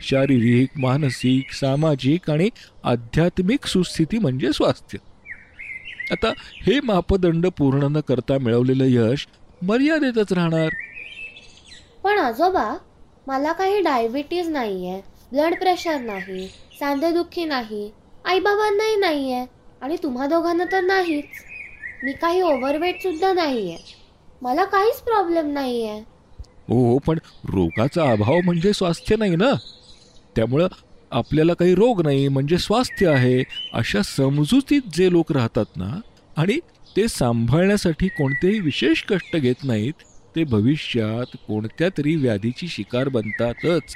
शारीरिक 0.00 0.68
मानसिक 0.76 1.52
सामाजिक 1.52 2.30
आणि 2.30 2.48
आध्यात्मिक 2.84 3.66
सुस्थिती 3.66 4.18
म्हणजे 4.18 4.52
स्वास्थ्य. 4.52 4.98
आता 6.10 6.32
हे 6.66 6.78
मापदंड 6.84 7.46
पूर्ण 7.58 7.88
न 7.90 8.00
करता 8.00 8.38
मिळवलेलं 8.40 8.84
यश 8.84 9.26
मर्यादेतच 9.62 10.32
राहणार. 10.32 10.68
पण 12.04 12.18
आजोबा 12.18 12.72
मला 13.26 13.52
काही 13.52 13.80
डायबिटीज 13.80 14.48
नाही 14.48 14.88
आहे 14.88 15.00
ब्लड 15.32 15.54
प्रेशर 15.54 15.98
नाही 16.00 16.46
सांधेदुखी 16.80 17.44
नाही 17.44 17.90
आईबाबांनाही 18.24 18.96
नाही 18.96 19.32
आहे 19.32 19.46
आणि 19.82 19.96
तुम्हा 20.02 20.26
दोघांना 20.26 20.64
तर 20.72 20.80
नाहीच. 20.80 21.24
मी 22.02 22.12
काही 22.12 22.40
ओव्हरवेट 22.42 23.02
सुद्धा 23.02 23.32
नाही 23.32 23.70
आहे 23.72 24.00
मला 24.42 24.64
काहीच 24.64 25.00
प्रॉब्लेम 25.00 25.52
नाही 25.52 25.84
आहे 25.86 26.00
हो 26.68 26.98
पण 27.06 27.18
रोगाचा 27.50 28.10
अभाव 28.12 28.40
म्हणजे 28.44 28.72
स्वास्थ्य 28.72 29.16
नाही 29.18 29.36
ना? 29.36 29.52
त्यामुळं 30.36 30.66
आपल्याला 31.12 31.54
काही 31.54 31.74
रोग 31.74 32.02
नाही 32.02 32.28
म्हणजे 32.28 32.58
स्वास्थ्य 32.58 33.08
आहे 33.08 33.42
अशा 33.72 34.02
समजुतीत 34.02 34.80
जे 34.94 35.12
लोक 35.12 35.32
राहतात 35.32 35.64
ना 35.76 36.00
आणि 36.36 36.58
ते 36.96 37.08
सांभाळण्यासाठी 37.08 38.08
कोणतेही 38.08 38.60
विशेष 38.60 39.02
कष्ट 39.02 39.36
घेत 39.36 39.64
नाहीत 39.64 40.02
ते 40.36 40.44
भविष्यात 40.44 41.36
कोणत्या 41.48 41.88
तरी 41.98 42.16
व्याधीची 42.16 42.68
शिकार 42.68 43.08
बनतातच. 43.08 43.94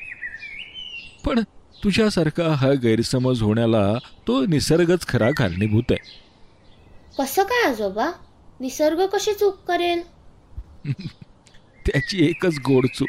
पण 1.25 1.41
तुझ्यासारखा 1.85 2.49
हा 2.49 2.73
गैरसमज 2.73 3.43
होण्याला 3.43 3.93
तो 4.27 4.47
निसर्गच 4.47 5.07
खरा 5.07 5.31
कारणीभूत 5.31 5.93
आहे. 5.93 6.27
कसं 7.19 7.43
काय 7.43 7.71
आजोबा? 7.71 8.11
निसर्ग 8.61 9.07
कशी 9.07 9.33
चूक 9.33 9.59
करेल? 9.69 10.03
त्याची 11.87 12.27
एकच 12.27 12.59
गोड 12.59 12.87
चूक. 12.95 13.09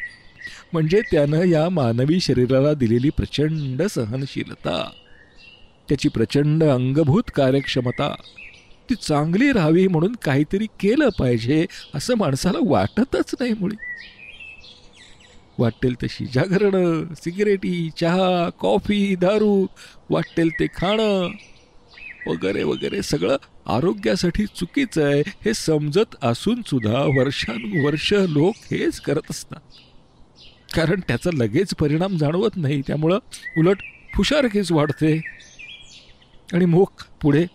म्हणजे 0.73 1.01
त्यानं 1.01 1.43
या 1.43 1.69
मानवी 1.69 2.19
शरीराला 2.19 2.73
दिलेली 2.73 3.09
प्रचंड 3.09 3.81
सहनशीलता 3.81 4.89
त्याची 5.89 6.09
प्रचंड 6.09 6.63
अंगभूत 6.63 7.23
कार्यक्षमता 7.35 8.15
ती 8.89 8.95
चांगली 8.95 9.51
राहावी 9.51 9.87
म्हणून 9.87 10.15
काहीतरी 10.23 10.65
केलं 10.65 11.09
पाहिजे 11.09 11.65
असं 11.95 12.15
माणसाला 12.15 12.59
वाटतच 12.61 13.35
नाही 13.39 13.53
मुळे. 13.59 13.75
वाटेल 15.59 15.95
तशी 16.03 16.25
जागरणं 16.25 17.13
सिगरेटी 17.13 17.89
चहा 17.99 18.49
कॉफी 18.49 19.15
दारू 19.15 19.65
वाटेल 20.09 20.49
ते 20.49 20.67
खाणं 20.67 21.29
वगैरे 22.27 22.63
वगैरे 22.63 23.01
सगळं 23.01 23.37
आरोग्यासाठी 23.67 24.45
चुकीचं 24.45 25.05
आहे 25.05 25.23
हे 25.45 25.53
समजत 25.53 26.15
असून 26.21 26.61
सुद्धा 26.61 27.19
वर्षानुवर्ष 27.19 28.13
लोक 28.13 28.55
हेच 28.71 28.99
करत 28.99 29.21
असतात. 29.29 29.59
कारण 30.75 30.99
त्याचा 30.99 31.29
लगेच 31.33 31.75
परिणाम 31.75 32.17
जाणवत 32.17 32.49
नाही. 32.55 32.81
त्यामुळं 32.81 33.19
उलट 33.57 33.77
हुशारकीच 34.17 34.71
वाढते. 34.71 35.21
आणि 36.53 36.65
मग 36.65 36.85
पुढे 37.21 37.45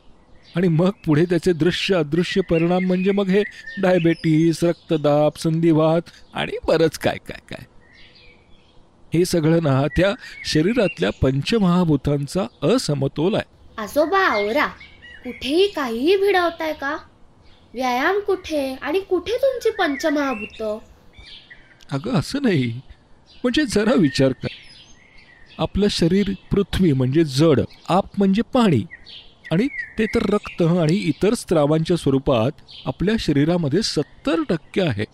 आणि 0.57 0.69
मग 0.69 0.91
पुढे 1.07 1.25
त्याचे 1.25 1.53
दृश्य 1.53 1.95
अदृश्य 1.95 2.41
परिणाम 2.41 2.87
म्हणजे 2.87 3.13
मग 3.13 3.29
हे 3.29 3.43
डायबेटीस 3.79 4.65
रक्तदाब 4.65 5.39
संधिवात 5.39 6.01
आणि 6.35 6.53
बरंच 6.67 6.99
काय 6.99 7.17
काय 7.17 7.41
काय. 7.49 7.65
हे 9.15 9.25
सगळं 9.25 9.63
ना 9.63 9.87
त्या 9.97 10.13
शरीरातल्या 10.45 11.11
पंचमहाभूतांचा 11.23 12.47
असमतोल 12.63 13.35
आहे. 13.35 13.83
आजोबा 13.83 14.19
आवरा 14.19 14.67
कुठेही 15.25 15.67
काहीही 15.67 16.17
भिडवताय 16.17 16.73
का? 16.73 16.97
व्यायाम 17.75 18.21
कुठे 18.21 18.75
आणि 18.75 19.01
कुठे 19.01 19.33
तुमची 19.33 19.71
पंचमहाभूत? 19.71 20.81
अगं 21.91 22.13
असं 22.13 22.43
नाही. 22.43 22.81
म्हणजे 23.45 23.65
जरा 23.69 23.95
विचार 23.95 24.29
कर. 24.29 24.49
आपलं 25.59 25.87
शरीर 25.91 26.31
पृथ्वी 26.51 26.93
म्हणजे 26.93 27.25
जड 27.25 27.61
आप 27.89 28.05
म्हणजे 28.19 28.43
पाणी. 28.43 28.83
आणि 29.53 29.69
ते 29.99 30.07
तर 30.07 30.31
रक्त 30.31 30.63
आणि 30.63 30.95
इतर 30.95 31.35
स्त्रावांच्या 31.35 31.97
स्वरूपात 31.97 32.51
आपल्या 32.87 33.15
शरीरामध्ये 33.19 33.83
सत्तर 33.83 34.43
टक्के 34.49 34.81
आहे. 34.81 35.05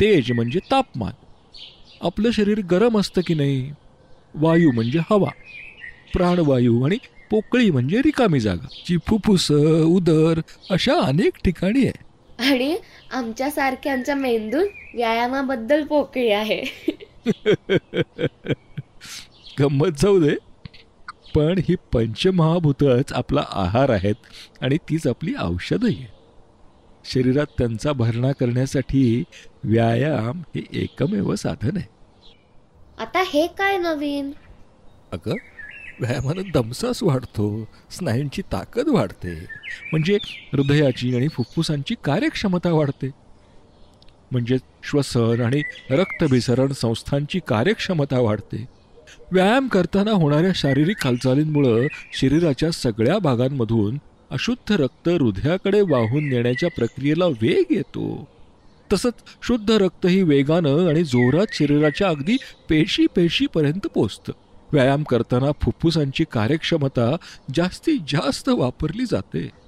तेज 0.00 0.32
म्हणजे 0.32 0.58
तापमान. 0.58 1.12
आपलं 2.00 2.30
शरीर 2.30 2.60
गरम 2.60 2.98
असतं 2.98 3.20
की 3.26 3.34
नाही? 3.34 3.70
वायू 4.34 4.70
म्हणजे 4.70 4.98
हवा. 4.98 5.30
प्राणवायू 6.14 6.82
आणि 6.82 6.96
पोकळी 7.30 7.70
म्हणजे 7.70 7.98
रिकामी 7.98 8.40
जागा. 8.40 8.66
जी 8.88 8.96
फुफ्फुस 9.06 9.50
उदर 9.84 10.40
अशा 10.70 10.94
अनेक 11.00 11.32
ठिकाणी 11.44 11.86
आहे. 11.86 12.06
आणि 12.50 12.76
आमच्यासारख्यांच्या 13.12 14.14
मेंदू 14.14 14.58
व्यायामाबद्दल 14.94 15.84
पोकळी 15.84 16.30
आहे. 16.30 16.62
गंमत 19.60 19.90
जाऊ 19.98 20.20
दे. 20.20 20.36
पण 21.34 21.58
ही 21.58 21.74
पंचमहाभूतच 21.92 23.12
आपला 23.12 23.44
आहार 23.50 23.90
आहेत 23.90 24.14
आणि 24.60 24.76
तीच 24.76 25.06
आपली 25.06 25.34
औषधही 25.38 25.94
आहे 25.94 26.06
शरीरात 27.04 27.46
त्यांचा 27.58 27.92
भरणा 27.92 28.32
करण्यासाठी 28.32 29.24
व्यायाम 29.64 30.42
हे 30.54 30.62
एकमेव 30.72 31.34
साधन 31.34 31.76
आहे. 31.76 31.86
आता 32.98 33.22
हे 33.26 33.46
काय 33.46 33.78
नवीन? 33.78 34.32
अगं 35.12 35.34
व्यायामानं 36.00 36.42
दमसास 36.54 37.02
वाढतो 37.02 37.68
स्नायूंची 37.90 38.42
ताकद 38.42 38.88
वाढते. 38.88 39.46
म्हणजे 39.92 40.18
हृदयाची 40.52 41.16
आणि 41.16 41.28
फुफ्फुसांची 41.28 41.94
कार्यक्षमता 42.04 42.72
वाढते. 42.72 43.10
म्हणजे 44.32 44.56
श्वसन 44.82 45.40
आणि 45.40 45.62
रक्तभिसरण 45.90 46.72
संस्थांची 46.72 47.40
कार्यक्षमता 47.48 48.18
वाढते. 48.18 48.66
व्यायाम 49.32 49.68
करताना 49.68 50.10
होणाऱ्या 50.10 50.50
शारीरिक 50.54 50.96
हालचालींमुळं 51.04 51.86
शरीराच्या 52.20 52.70
सगळ्या 52.70 53.18
भागांमधून 53.18 53.98
अशुद्ध 54.30 54.72
रक्त 54.72 55.08
हृदयाकडे 55.08 55.80
वाहून 55.80 56.28
नेण्याच्या 56.28 56.68
प्रक्रियेला 56.68 57.26
वेग 57.26 57.64
येतो. 57.70 58.28
तसंच 58.92 59.12
शुद्ध 59.42 59.70
रक्तही 59.70 60.22
वेगानं 60.22 60.88
आणि 60.88 61.04
जोरात 61.04 61.46
शरीराच्या 61.52 62.08
अगदी 62.08 62.36
पेशी 62.68 63.06
पेशीपर्यंत 63.16 63.86
पोचतं 63.86 64.32
व्यायाम 64.72 65.02
करताना 65.02 65.52
फुफ्फुसांची 65.62 66.24
कार्यक्षमता 66.32 67.16
जास्तीत 67.54 68.00
जास्त 68.08 68.48
वापरली 68.48 69.04
जाते. 69.04 69.65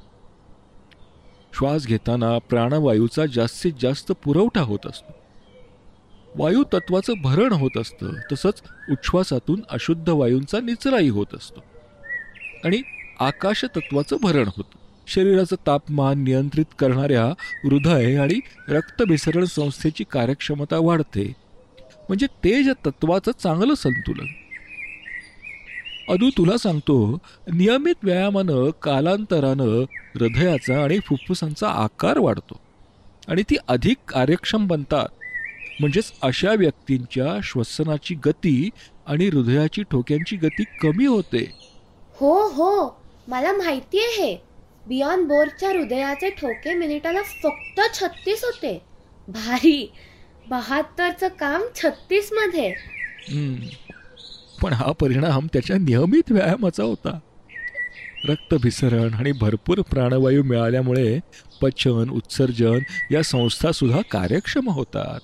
श्वास 1.55 1.87
घेताना 1.87 2.38
प्राणवायूचा 2.38 3.26
जास्तीत 3.26 3.73
जास्त 3.81 4.12
पुरवठा 4.25 4.61
होत 4.61 4.87
असतो. 4.87 5.12
वायू 6.37 6.64
तत्वाचं 6.73 7.12
भरण 7.23 7.52
होत 7.52 7.78
असतं 7.78 8.11
तसंच 8.33 8.62
उच्छ्वासातून 8.90 9.62
अशुद्ध 9.71 10.09
वायूंचा 10.09 10.61
निचराही 10.61 11.09
होत 11.09 11.26
असतो. 11.35 11.64
आणि 12.64 12.83
आकाश 13.21 13.64
तत्वाचं 13.64 14.17
भरण 14.23 14.49
होतं. 14.57 14.78
शरीराचं 15.07 15.57
तापमान 15.67 16.25
नियंत्रित 16.25 16.64
करणाऱ्या 16.78 17.25
हृदय 17.64 18.17
आणि 18.17 18.40
रक्तभिसरण 18.69 19.45
संस्थेची 19.45 20.05
कार्यक्षमता 20.05 20.78
वाढते. 20.78 21.32
म्हणजे 22.08 22.26
तेज 22.26 22.71
तत्वाचं 22.87 23.32
चांगलं 23.43 23.75
संतुलन. 23.75 24.26
अदू 26.08 26.30
तुला 26.30 26.56
सांगतो 26.56 27.18
नियमित 27.52 27.94
व्यायामानं 28.02 28.71
कालांतरानं 28.82 29.80
हृदयाचा 30.14 30.84
आणि 30.84 30.99
फुफ्फुसांचा 30.99 31.68
आकार 31.68 32.18
वाढतो. 32.18 32.56
आणि 33.28 33.42
ती 33.42 33.56
अधिक 33.68 33.97
कार्यक्षम 34.08 34.66
बनतात. 34.66 35.08
म्हणजेच 35.80 36.12
अशा 36.23 36.52
व्यक्तींच्या 36.52 37.40
श्वसनाची 37.42 38.14
गती 38.14 38.71
आणि 39.06 39.26
हृदयाची 39.26 39.82
ठोक्यांची 39.82 40.36
गती 40.36 40.64
कमी 40.80 41.06
होते. 41.06 41.52
हो 42.14 42.49
हो. 42.49 43.02
मला 43.28 43.52
माहिती 43.52 43.99
आहे. 43.99 44.42
बियॉन्ड 44.86 45.28
बोर्डच्या 45.28 45.68
हृदयाचे 45.68 46.30
ठोके 46.30 46.75
मिनिटाला 46.75 47.23
फक्त 47.23 47.80
छत्तीस 47.94 48.44
होते. 48.44 48.82
भारी. 49.28 49.92
बहात्तरचं 50.49 51.28
काम 51.28 51.62
छत्तीसमध्ये. 51.75 52.75
पण 54.62 54.73
हा 54.73 54.92
परिणाम 54.92 55.47
त्याच्या 55.47 55.76
नियमित 55.78 56.32
व्यायामाचा 56.32 56.82
होता. 56.82 57.18
रक्तभिसरण 58.28 59.14
आणि 59.14 59.32
भरपूर 59.32 59.80
प्राणवायू 59.80 60.42
मिळाल्यामुळे 60.42 61.18
पचन 61.62 62.10
उत्सर्जन 62.10 62.78
या 63.10 63.23
संस्था 63.23 63.73
सुद्धा 63.73 64.00
कार्यक्षम 64.10 64.68
होतात. 64.68 65.21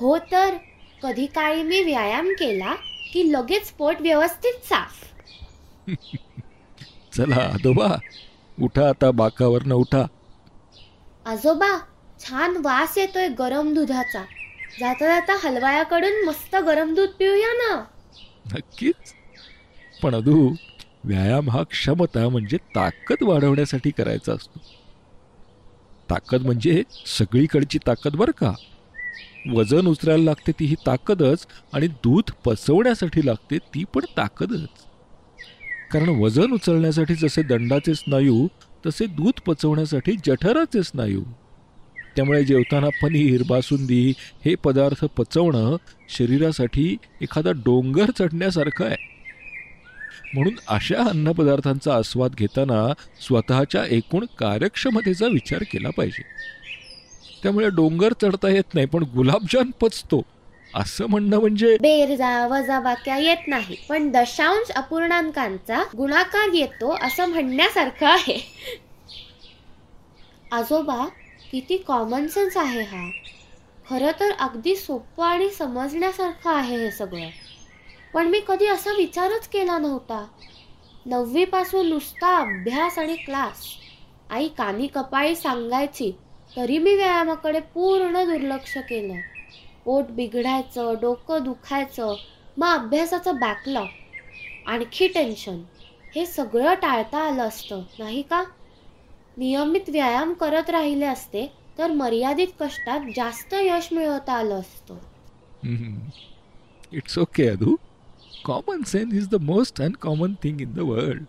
हो 0.00 0.18
तर 0.18 0.56
कधी 1.02 1.26
काळी 1.26 1.62
मी 1.62 1.82
व्यायाम 1.82 2.28
केला 2.28 2.74
की 3.12 3.32
लगेच 3.32 3.70
पोट 3.70 3.96
व्यवस्थित 4.00 4.52
साफ? 4.64 4.92
चला 7.16 7.36
आदोबा 7.36 7.96
उठा 8.62 8.88
आता 8.88 9.10
बाकावरनं 9.10 9.74
उठा. 9.74 10.06
आजोबा 11.26 11.78
छान 12.20 12.56
वास 12.56 12.98
येतोय 12.98 13.28
गरम 13.28 13.74
दुधाचा. 13.74 14.24
जाता 14.80 15.06
जाता 15.06 15.48
हलवायाकडून 15.48 16.24
मस्त 16.24 16.56
गरम 16.56 16.94
दूध 16.94 17.08
पिऊया 17.08 17.52
ना. 17.52 17.84
नक्कीच. 18.52 19.14
पण 20.02 20.14
अधू 20.14 20.54
व्यायाम 21.04 21.50
हा 21.50 21.62
क्षमता 21.62 22.28
म्हणजे 22.28 22.56
ताकद 22.56 23.16
वाढवण्यासाठी 23.22 23.90
करायचा 23.90 24.32
असतो. 24.32 24.60
ताकद 26.10 26.42
म्हणजे 26.42 26.82
सगळीकडची 27.06 27.78
ताकद 27.86 28.16
बरं 28.16 28.32
का. 28.32 28.52
वजन 29.52 29.86
उचलायला 29.86 30.24
लागते 30.24 30.52
ती 30.52 30.64
ही 30.64 30.74
ताकदच 30.86 31.46
आणि 31.72 31.86
दूध 31.86 32.30
पचवण्यासाठी 32.44 33.26
लागते 33.26 33.58
ती 33.58 33.84
पण 33.84 34.00
ताकदच. 34.16 34.68
कारण 35.90 36.08
वजन 36.08 36.52
उचलण्यासाठी 36.52 37.14
जसे 37.14 37.42
दंडाचे 37.42 37.94
स्नायू 37.94 38.48
तसे 38.86 39.06
दूध 39.06 39.40
पचवण्यासाठी 39.46 40.12
जठराचे 40.26 40.82
स्नायू. 40.82 41.22
त्यामुळे 42.16 42.44
जेवताना 42.44 42.88
पनीर 43.02 43.42
बासुंदी 43.48 44.14
हे 44.44 44.54
पदार्थ 44.54 45.04
पचवणं 45.04 45.76
शरीरासाठी 46.08 46.96
एखादा 47.22 47.50
डोंगर 47.50 48.10
चढण्यासारखं 48.18 48.84
आहे. 48.84 49.14
म्हणून 50.34 50.54
अशा 50.68 51.02
अन्नपदार्थांचा 51.08 51.94
आस्वाद 51.94 52.30
घेताना 52.34 52.92
स्वतःच्या 53.20 53.84
एकूण 53.90 54.24
कार्यक्षमतेचा 54.38 55.26
विचार 55.26 55.62
केला 55.62 55.90
पाहिजे. 55.90 56.22
त्यामुळे 57.42 57.68
डोंगर 57.68 58.12
चढता 58.22 58.48
येत 58.48 58.74
नाही 58.74 58.86
पण 58.86 59.02
गुलाबजाम 59.02 59.70
पचतो. 59.80 60.22
असं 60.74 61.06
म्हणणं 61.06 61.40
म्हणजे? 61.40 61.76
बेरजा 61.80 62.46
वजाबाक्या 62.46 63.16
येत 63.16 63.48
नाही 63.48 63.76
पण 63.88 64.10
दशांश 64.10 64.70
अपूर्णांकांचा 64.70 65.82
गुणाकार 65.96 66.54
येतो 66.54 66.96
असं 67.02 67.26
म्हणण्यासारखं 67.26 68.06
आहे. 68.06 68.40
आजोबा 70.52 71.06
किती 71.54 71.76
कॉमन 71.76 72.26
सेन्स 72.26 72.56
आहे 72.56 72.82
हा. 72.82 73.10
खरं 73.90 74.10
तर 74.20 74.30
अगदी 74.30 74.76
सोपं 74.76 75.24
आणि 75.24 75.50
समजण्यासारखं 75.50 76.50
आहे 76.50 76.76
हे 76.76 76.90
सगळं. 76.90 77.28
पण 78.14 78.26
मी 78.26 78.40
कधी 78.48 78.66
असा 78.66 78.92
विचारच 78.92 79.48
केला 79.48 79.78
नव्हता. 79.78 80.26
नववीपासून 81.06 81.86
नुसता 81.86 82.36
अभ्यास 82.36 82.98
आणि 82.98 83.16
क्लास 83.16 83.64
आई 84.30 84.48
कानी 84.48 84.86
कपाळी 84.86 85.36
सांगायची 85.36 86.12
तरी 86.56 86.78
मी 86.78 86.94
व्यायामाकडे 86.94 87.60
पूर्ण 87.60 88.24
दुर्लक्ष 88.24 88.78
केलं. 88.78 89.14
पोट 89.84 90.04
बिघडायचं 90.04 90.94
डोकं 91.00 91.44
दुखायचं 91.44 92.14
मग 92.56 92.68
अभ्यासाचं 92.68 93.36
बॅकलॉग 93.36 93.86
आणखी 94.66 95.08
टेन्शन 95.08 95.62
हे 96.14 96.26
सगळं 96.26 96.74
टाळता 96.74 97.18
आलं 97.18 97.42
असतं 97.42 97.82
नाही 97.98 98.22
का? 98.22 98.42
नियमित 99.36 99.88
व्यायाम 99.88 100.32
करत 100.32 100.70
राहिले 100.70 101.06
असते 101.06 101.46
तर 101.78 101.90
मर्यादित 101.92 102.48
कष्टात 102.60 103.00
जास्त 103.16 103.54
यश 103.54 103.88
मिळवता 103.92 104.32
आलं 104.32 104.60
असतं. 104.60 104.98
It's 106.92 107.18
okay 107.18 107.48
Adu 107.48 107.74
common 108.44 108.82
sense 108.86 109.14
is 109.14 109.28
the 109.28 109.34
most 109.42 109.80
uncommon 109.82 110.34
thing 110.42 110.60
in 110.60 110.72
the 110.72 110.80
world 110.80 111.24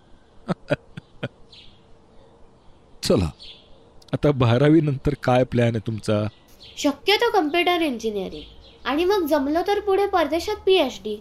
चला 3.04 3.30
आता 4.14 4.32
बारावी 4.32 4.82
नंतर 4.82 5.14
काय 5.24 5.44
प्लॅन 5.44 5.76
आहे 5.76 5.88
तुमचा? 5.88 6.24
शक्यतो 6.78 7.30
कम्प्युटर 7.32 7.82
इंजिनिअरिंग 7.82 8.88
आणि 8.88 9.06
मग 9.06 9.26
जमलं 9.28 9.62
तर 9.68 9.80
पुढे 9.80 10.06
परदेशात 10.08 10.56
पीएच 10.66 11.00
डी 11.04 11.16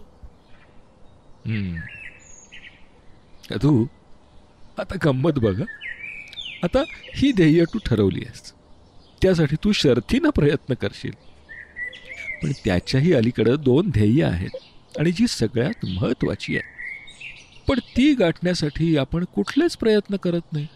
हम्म. 1.45 1.79
तू 3.61 3.85
आता 4.79 4.95
गंमत 5.03 5.39
बघ. 5.39 5.61
आता 6.65 6.83
ही 7.15 7.31
ध्येय 7.31 7.63
तू 7.63 7.79
ठरवली 7.85 8.21
आहेस. 8.25 8.53
त्यासाठी 9.21 9.55
तू 9.63 9.71
शर्थीनं 9.71 10.29
प्रयत्न 10.29 10.73
करशील. 10.73 11.11
पण 12.43 12.51
त्याच्याही 12.65 13.13
अलीकडं 13.13 13.55
दोन 13.59 13.89
ध्येय 13.89 14.23
आहेत 14.23 14.57
आणि 14.99 15.11
जी 15.11 15.27
सगळ्यात 15.27 15.85
महत्वाची 15.85 16.57
आहे 16.57 16.73
पण 17.67 17.79
ती 17.79 18.13
गाठण्यासाठी 18.13 18.97
आपण 18.97 19.23
कुठलेच 19.35 19.77
प्रयत्न 19.77 20.15
करत 20.15 20.53
नाही. 20.53 20.67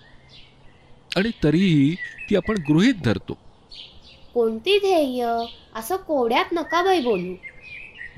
आणि 1.16 1.32
तरीही 1.44 1.96
ती 2.30 2.36
आपण 2.36 2.56
गृहीत 2.70 2.94
धरतो. 3.06 3.38
कोणती 4.34 4.78
ध्येय? 4.78 5.28
असं 5.76 5.96
कोड्यात 5.96 6.46
नका 6.52 6.84
बाई 6.84 7.02
बोलू. 7.02 7.34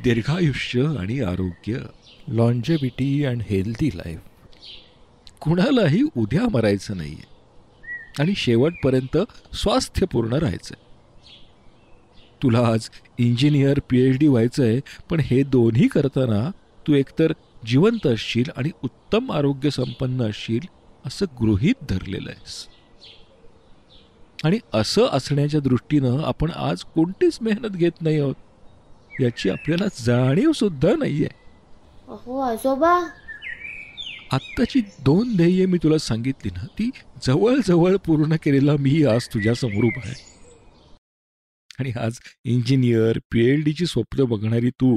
दीर्घायुष्य 0.03 0.83
आणि 0.99 1.19
आरोग्य 1.21 1.77
लॉन्जेबिटी 2.27 3.25
अँड 3.25 3.41
हेल्दी 3.49 3.89
लाईफ 3.95 4.19
कुणालाही 5.41 6.01
उद्या 6.17 6.49
मरायचं 6.51 6.97
नाहीये. 6.97 7.30
आणि 8.19 8.33
शेवटपर्यंत 8.37 9.17
स्वास्थ्यपूर्ण 9.55 10.33
राहायचं 10.33 10.75
तुला 12.43 12.59
आज 12.59 12.89
इंजिनियर 13.17 13.79
पी 13.89 14.01
एच 14.01 14.17
डी 14.17 14.27
व्हायचं 14.27 14.63
आहे 14.63 14.79
पण 15.09 15.19
हे 15.19 15.43
दोन्ही 15.43 15.87
करताना 15.87 16.51
तू 16.87 16.93
एकतर 16.93 17.33
जिवंत 17.65 18.07
असशील 18.07 18.51
आणि 18.57 18.69
उत्तम 18.83 19.31
आरोग्य 19.31 19.69
संपन्न 19.69 20.29
असशील 20.29 20.67
असं 21.05 21.25
गृहीत 21.41 21.83
धरलेलं 21.89 22.29
आहेस. 22.29 22.67
आणि 24.43 24.59
असं 24.73 25.07
असण्याच्या 25.11 25.59
दृष्टीनं 25.59 26.23
आपण 26.23 26.51
आज 26.51 26.83
कोणतीच 26.83 27.37
मेहनत 27.41 27.69
घेत 27.69 28.01
नाही 28.01 28.19
आहोत 28.19 28.35
याची 29.21 29.49
आपल्याला 29.49 29.85
जाणीव 30.05 30.51
सुद्धा 30.51 30.95
नाहीये. 30.99 31.29
अहो 32.07 32.39
आजोबा 32.39 32.99
आत्ताची 34.33 34.81
दोन 35.05 35.35
ध्येय 35.35 35.65
मी 35.65 35.77
तुला 35.83 35.97
सांगितली 35.97 36.49
ना 36.51 36.65
ती 36.79 36.89
जवळजवळ 37.23 37.95
पूर्ण 38.05 38.35
केलेला 38.43 38.75
मी 38.79 39.03
आज 39.05 39.27
तुझ्या 39.33 39.53
समोर 39.55 39.83
उभा 39.83 40.01
आहे. 40.05 40.23
आणि 41.79 41.91
आज 41.99 42.19
इंजिनियर 42.43 43.19
पीएच 43.31 43.63
डीची 43.65 43.85
स्वप्न 43.85 44.23
बघणारी 44.23 44.69
तू 44.81 44.91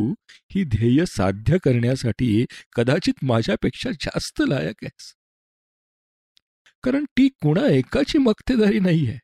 ही 0.55 0.65
ध्येय 0.65 1.05
साध्य 1.07 1.59
करण्यासाठी 1.65 2.45
कदाचित 2.77 3.25
माझ्यापेक्षा 3.25 3.91
जास्त 4.01 4.43
लायक 4.49 4.85
आहेस. 4.85 5.13
कारण 6.85 7.05
ती 7.19 7.29
कुणा 7.43 7.67
एकाची 7.73 8.19
मक्तेदारी 8.19 8.81
नाही 8.81 9.07
आहे 9.09 9.19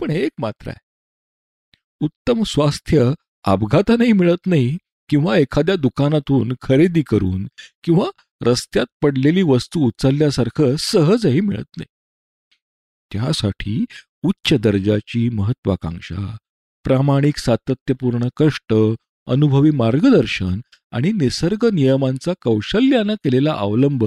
पण 0.00 0.10
एक 0.10 0.32
मात्र 0.38 0.68
आहे. 0.68 0.86
उत्तम 2.00 2.42
स्वास्थ्य 2.42 3.10
अपघातानेही 3.44 4.12
मिळत 4.12 4.46
नाही 4.46 4.76
किंवा 5.10 5.36
एखाद्या 5.36 5.74
दुकानातून 5.76 6.52
खरेदी 6.62 7.02
करून 7.02 7.46
किंवा 7.84 8.10
रस्त्यात 8.42 8.86
पडलेली 9.02 9.42
वस्तू 9.42 9.80
उचलल्यासारखं 9.80 10.76
सहजही 10.76 11.40
मिळत 11.40 11.76
नाही. 11.76 11.86
त्यासाठी 13.12 13.84
उच्च 14.22 14.52
दर्जाची 14.52 15.28
महत्वाकांक्षा 15.28 16.36
प्रामाणिक 16.84 17.38
सातत्यपूर्ण 17.38 18.28
कष्ट 18.36 18.74
अनुभवी 19.26 19.70
मार्गदर्शन 19.70 20.60
आणि 20.90 21.12
निसर्ग 21.12 21.66
नियमांचा 21.72 22.32
कौशल्यानं 22.42 23.14
केलेला 23.14 23.52
अवलंब 23.52 24.04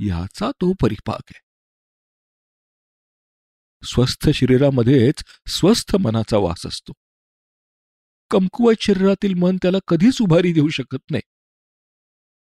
याचा 0.00 0.50
तो 0.50 0.72
परिपाक 0.72 1.20
आहे. 1.30 1.40
स्वस्थ 3.86 4.28
शरीरामध्येच 4.30 5.24
स्वस्थ 5.48 5.96
मनाचा 5.96 6.36
वास 6.36 6.66
असतो. 6.66 6.92
कमकुवत 8.30 8.74
शरीरातील 8.80 9.34
मन 9.34 9.56
त्याला 9.56 9.78
कधीच 9.88 10.22
उभारी 10.22 10.52
देऊ 10.52 10.68
शकत 10.68 11.10
नाही. 11.10 11.22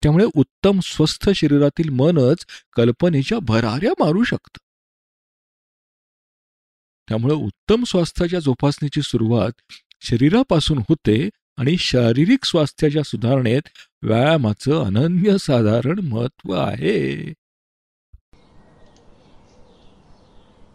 त्यामुळे 0.03 0.25
उत्तम 0.35 0.79
स्वस्थ 0.83 1.29
शरीरातील 1.29 1.89
मनच 1.89 2.45
कल्पनेच्या 2.73 3.39
भराऱ्या 3.39 3.91
मारू 3.99 4.23
शकतं. 4.23 4.57
त्यामुळे 7.09 7.33
उत्तम 7.33 7.83
स्वास्थ्याच्या 7.83 8.39
जोपासनेची 8.39 9.01
सुरुवात 9.01 9.51
शरीरापासून 10.01 10.77
होते 10.77 11.29
आणि 11.57 11.77
शारीरिक 11.77 12.45
स्वास्थ्याच्या 12.45 13.03
सुधारणेत 13.03 13.61
व्यायामाचं 14.01 14.83
अनन्य 14.83 15.37
साधारण 15.37 15.99
महत्त्व 15.99 16.53
आहे. 16.53 17.33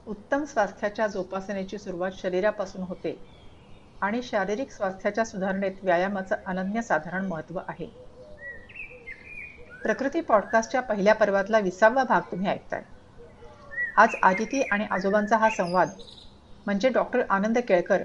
उत्तम 0.06 0.44
स्वास्थ्याच्या 0.44 1.06
जोपासनेची 1.06 1.78
सुरुवात 1.78 2.10
शरीरापासून 2.22 2.82
होते 2.82 3.18
आणि 4.02 4.22
शारीरिक 4.22 4.70
स्वास्थ्याच्या 4.70 5.24
सुधारणेत 5.24 5.72
व्यायामाचं 5.82 6.36
अनन्यसाधारण 6.46 7.26
महत्त्व 7.26 7.60
आहे. 7.68 8.05
प्रकृती 9.86 10.20
पॉडकास्टच्या 10.20 10.80
पहिल्या 10.82 11.14
पर्वातला 11.14 11.58
विसावा 11.58 12.02
भाग 12.04 12.20
तुम्ही 12.20 12.48
ऐकताय. 12.48 12.80
आज 13.96 14.14
आदिती 14.22 14.62
आणि 14.62 14.86
आजोबांचा 14.90 15.36
हा 15.36 15.50
संवाद 15.50 15.90
म्हणजे 16.66 16.88
डॉक्टर 16.88 17.20
आनंद 17.30 17.58
केळकर 17.58 18.02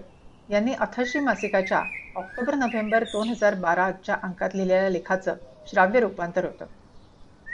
यांनी 0.50 0.74
अथर्शी 0.74 1.20
मासिकाच्या 1.20 1.82
ऑक्टोबर 2.15 2.56
नोव्हेंबर 2.56 3.04
दोन 3.04 3.30
हजार 3.30 3.56
बाराच्या 3.56 4.15
अंकात 4.24 4.50
लिहिलेल्या 4.54 4.89
लेखाचं 4.89 5.36
श्राव्य 5.67 6.00
रूपांतर 6.00 6.46
होतं. 6.46 6.65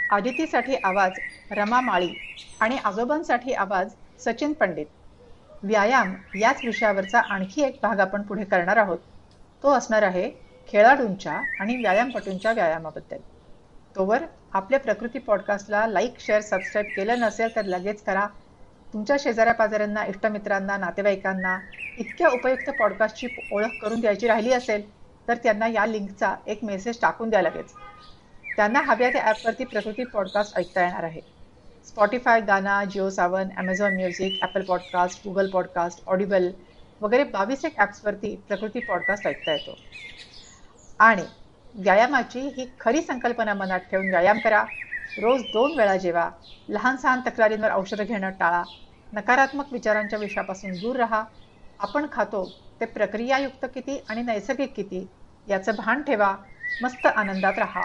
आदितीसाठी 0.10 0.76
आवाज 0.76 1.20
रमा 1.52 1.80
माळी 1.82 2.10
आणि 2.60 2.78
आजोबांसाठी 2.84 3.54
आवाज 3.54 3.94
सचिन 4.20 4.54
पंडित. 4.54 4.86
व्यायाम 5.64 6.14
याच 6.34 6.66
विषयावरचा 6.66 7.20
आणखी 7.20 7.64
एक 7.64 7.80
भाग 7.84 8.00
आपण 8.00 8.22
पुढे 8.22 8.44
करणार 8.44 8.78
आहोत. 8.78 9.00
तो 9.64 9.74
असणार 9.74 10.04
आहे 10.04 10.30
खेळाडूंच्या 10.70 11.42
आणि 11.60 11.78
व्यायामपटूंच्या 11.78 12.52
व्यायामाबद्दल. 12.52 13.18
तोवर 13.96 14.24
आपल्या 14.54 14.80
प्रकृती 14.80 15.20
पॉडकास्टला 15.20 15.86
लाईक 15.88 16.20
शेअर 16.20 16.42
सबस्क्राईब 16.42 16.86
केलं 16.96 17.20
नसेल 17.20 17.56
तर 17.56 17.66
लगेच 17.66 18.02
करा. 18.04 18.28
तुमच्या 18.94 19.16
शेजाऱ्या 19.20 19.54
पाजाऱ्यांना 19.54 20.06
इष्टमित्रांना 20.06 20.78
नातेवाईकांना 20.78 21.58
इतक्या 22.00 22.30
उपयुक्त 22.30 22.70
पॉडकास्टची 22.80 23.28
ओळख 23.52 23.82
करून 23.82 24.00
द्यायची 24.00 24.28
राहिली 24.28 24.52
असेल 24.54 24.84
तर 25.28 25.38
त्यांना 25.44 25.68
या 25.68 25.86
लिंकचा 25.86 26.36
एक 26.48 26.64
मेसेज 26.64 27.00
टाकून 27.02 27.30
द्या 27.30 27.42
लगेच. 27.42 27.74
त्यांना 28.56 28.82
हव्या 28.86 29.10
त्या 29.12 29.24
ॲपवरती 29.24 29.66
प्रकृती 29.66 30.04
पॉडकास्ट 30.04 30.58
ऐकता 30.58 30.82
येणार 30.82 31.04
आहे. 31.04 31.22
Spotify 31.88 32.42
Gaana 32.42 32.84
Jio 32.84 33.10
Saavn 33.10 33.50
Amazon 33.58 33.96
music 33.96 34.40
Apple 34.44 34.62
podcast 34.62 35.28
Google 35.28 35.50
podcast 35.50 36.08
Audible 36.08 36.50
वगैरे 37.02 37.24
बावीस 37.26 37.66
एक 37.66 37.78
ॲप्सवरती 37.78 38.36
प्रकृती 38.48 38.80
पॉडकास्ट 38.80 39.28
ऐकता 39.28 39.52
येतो. 39.52 39.78
आणि 41.00 41.24
व्यायामाची 41.78 42.40
ही 42.48 42.66
खरी 42.80 43.02
संकल्पना 43.02 43.54
मनात 43.54 43.80
ठेवून 43.92 44.10
व्यायाम 44.10 44.40
करा. 44.40 44.64
रोज 45.18 45.44
दोन 45.44 45.76
वेळा 45.76 45.96
जेवा. 45.98 46.30
लहान 46.70 46.96
सहान 46.98 47.22
तक्रारींवर 47.26 47.72
औषधं 47.72 48.04
घेणं 48.04 48.30
टाळा. 48.30 48.64
नकारात्मक 49.14 49.72
विचारांच्या 49.72 50.20
विषयापासून 50.20 50.78
दूर 50.78 50.96
राहा. 50.96 51.24
आपण 51.80 52.06
खातो 52.12 52.46
ते 52.82 52.86
प्रक्रियायुक्त 52.86 53.66
किती 53.74 53.98
आणि 54.10 54.22
नैसर्गिक 54.22 54.76
किती 54.76 55.08
याचं 55.48 55.76
भान 55.76 56.02
ठेवा. 56.02 56.36
मस्त 56.82 57.06
आनंदात 57.08 57.60
राहा. 57.60 57.84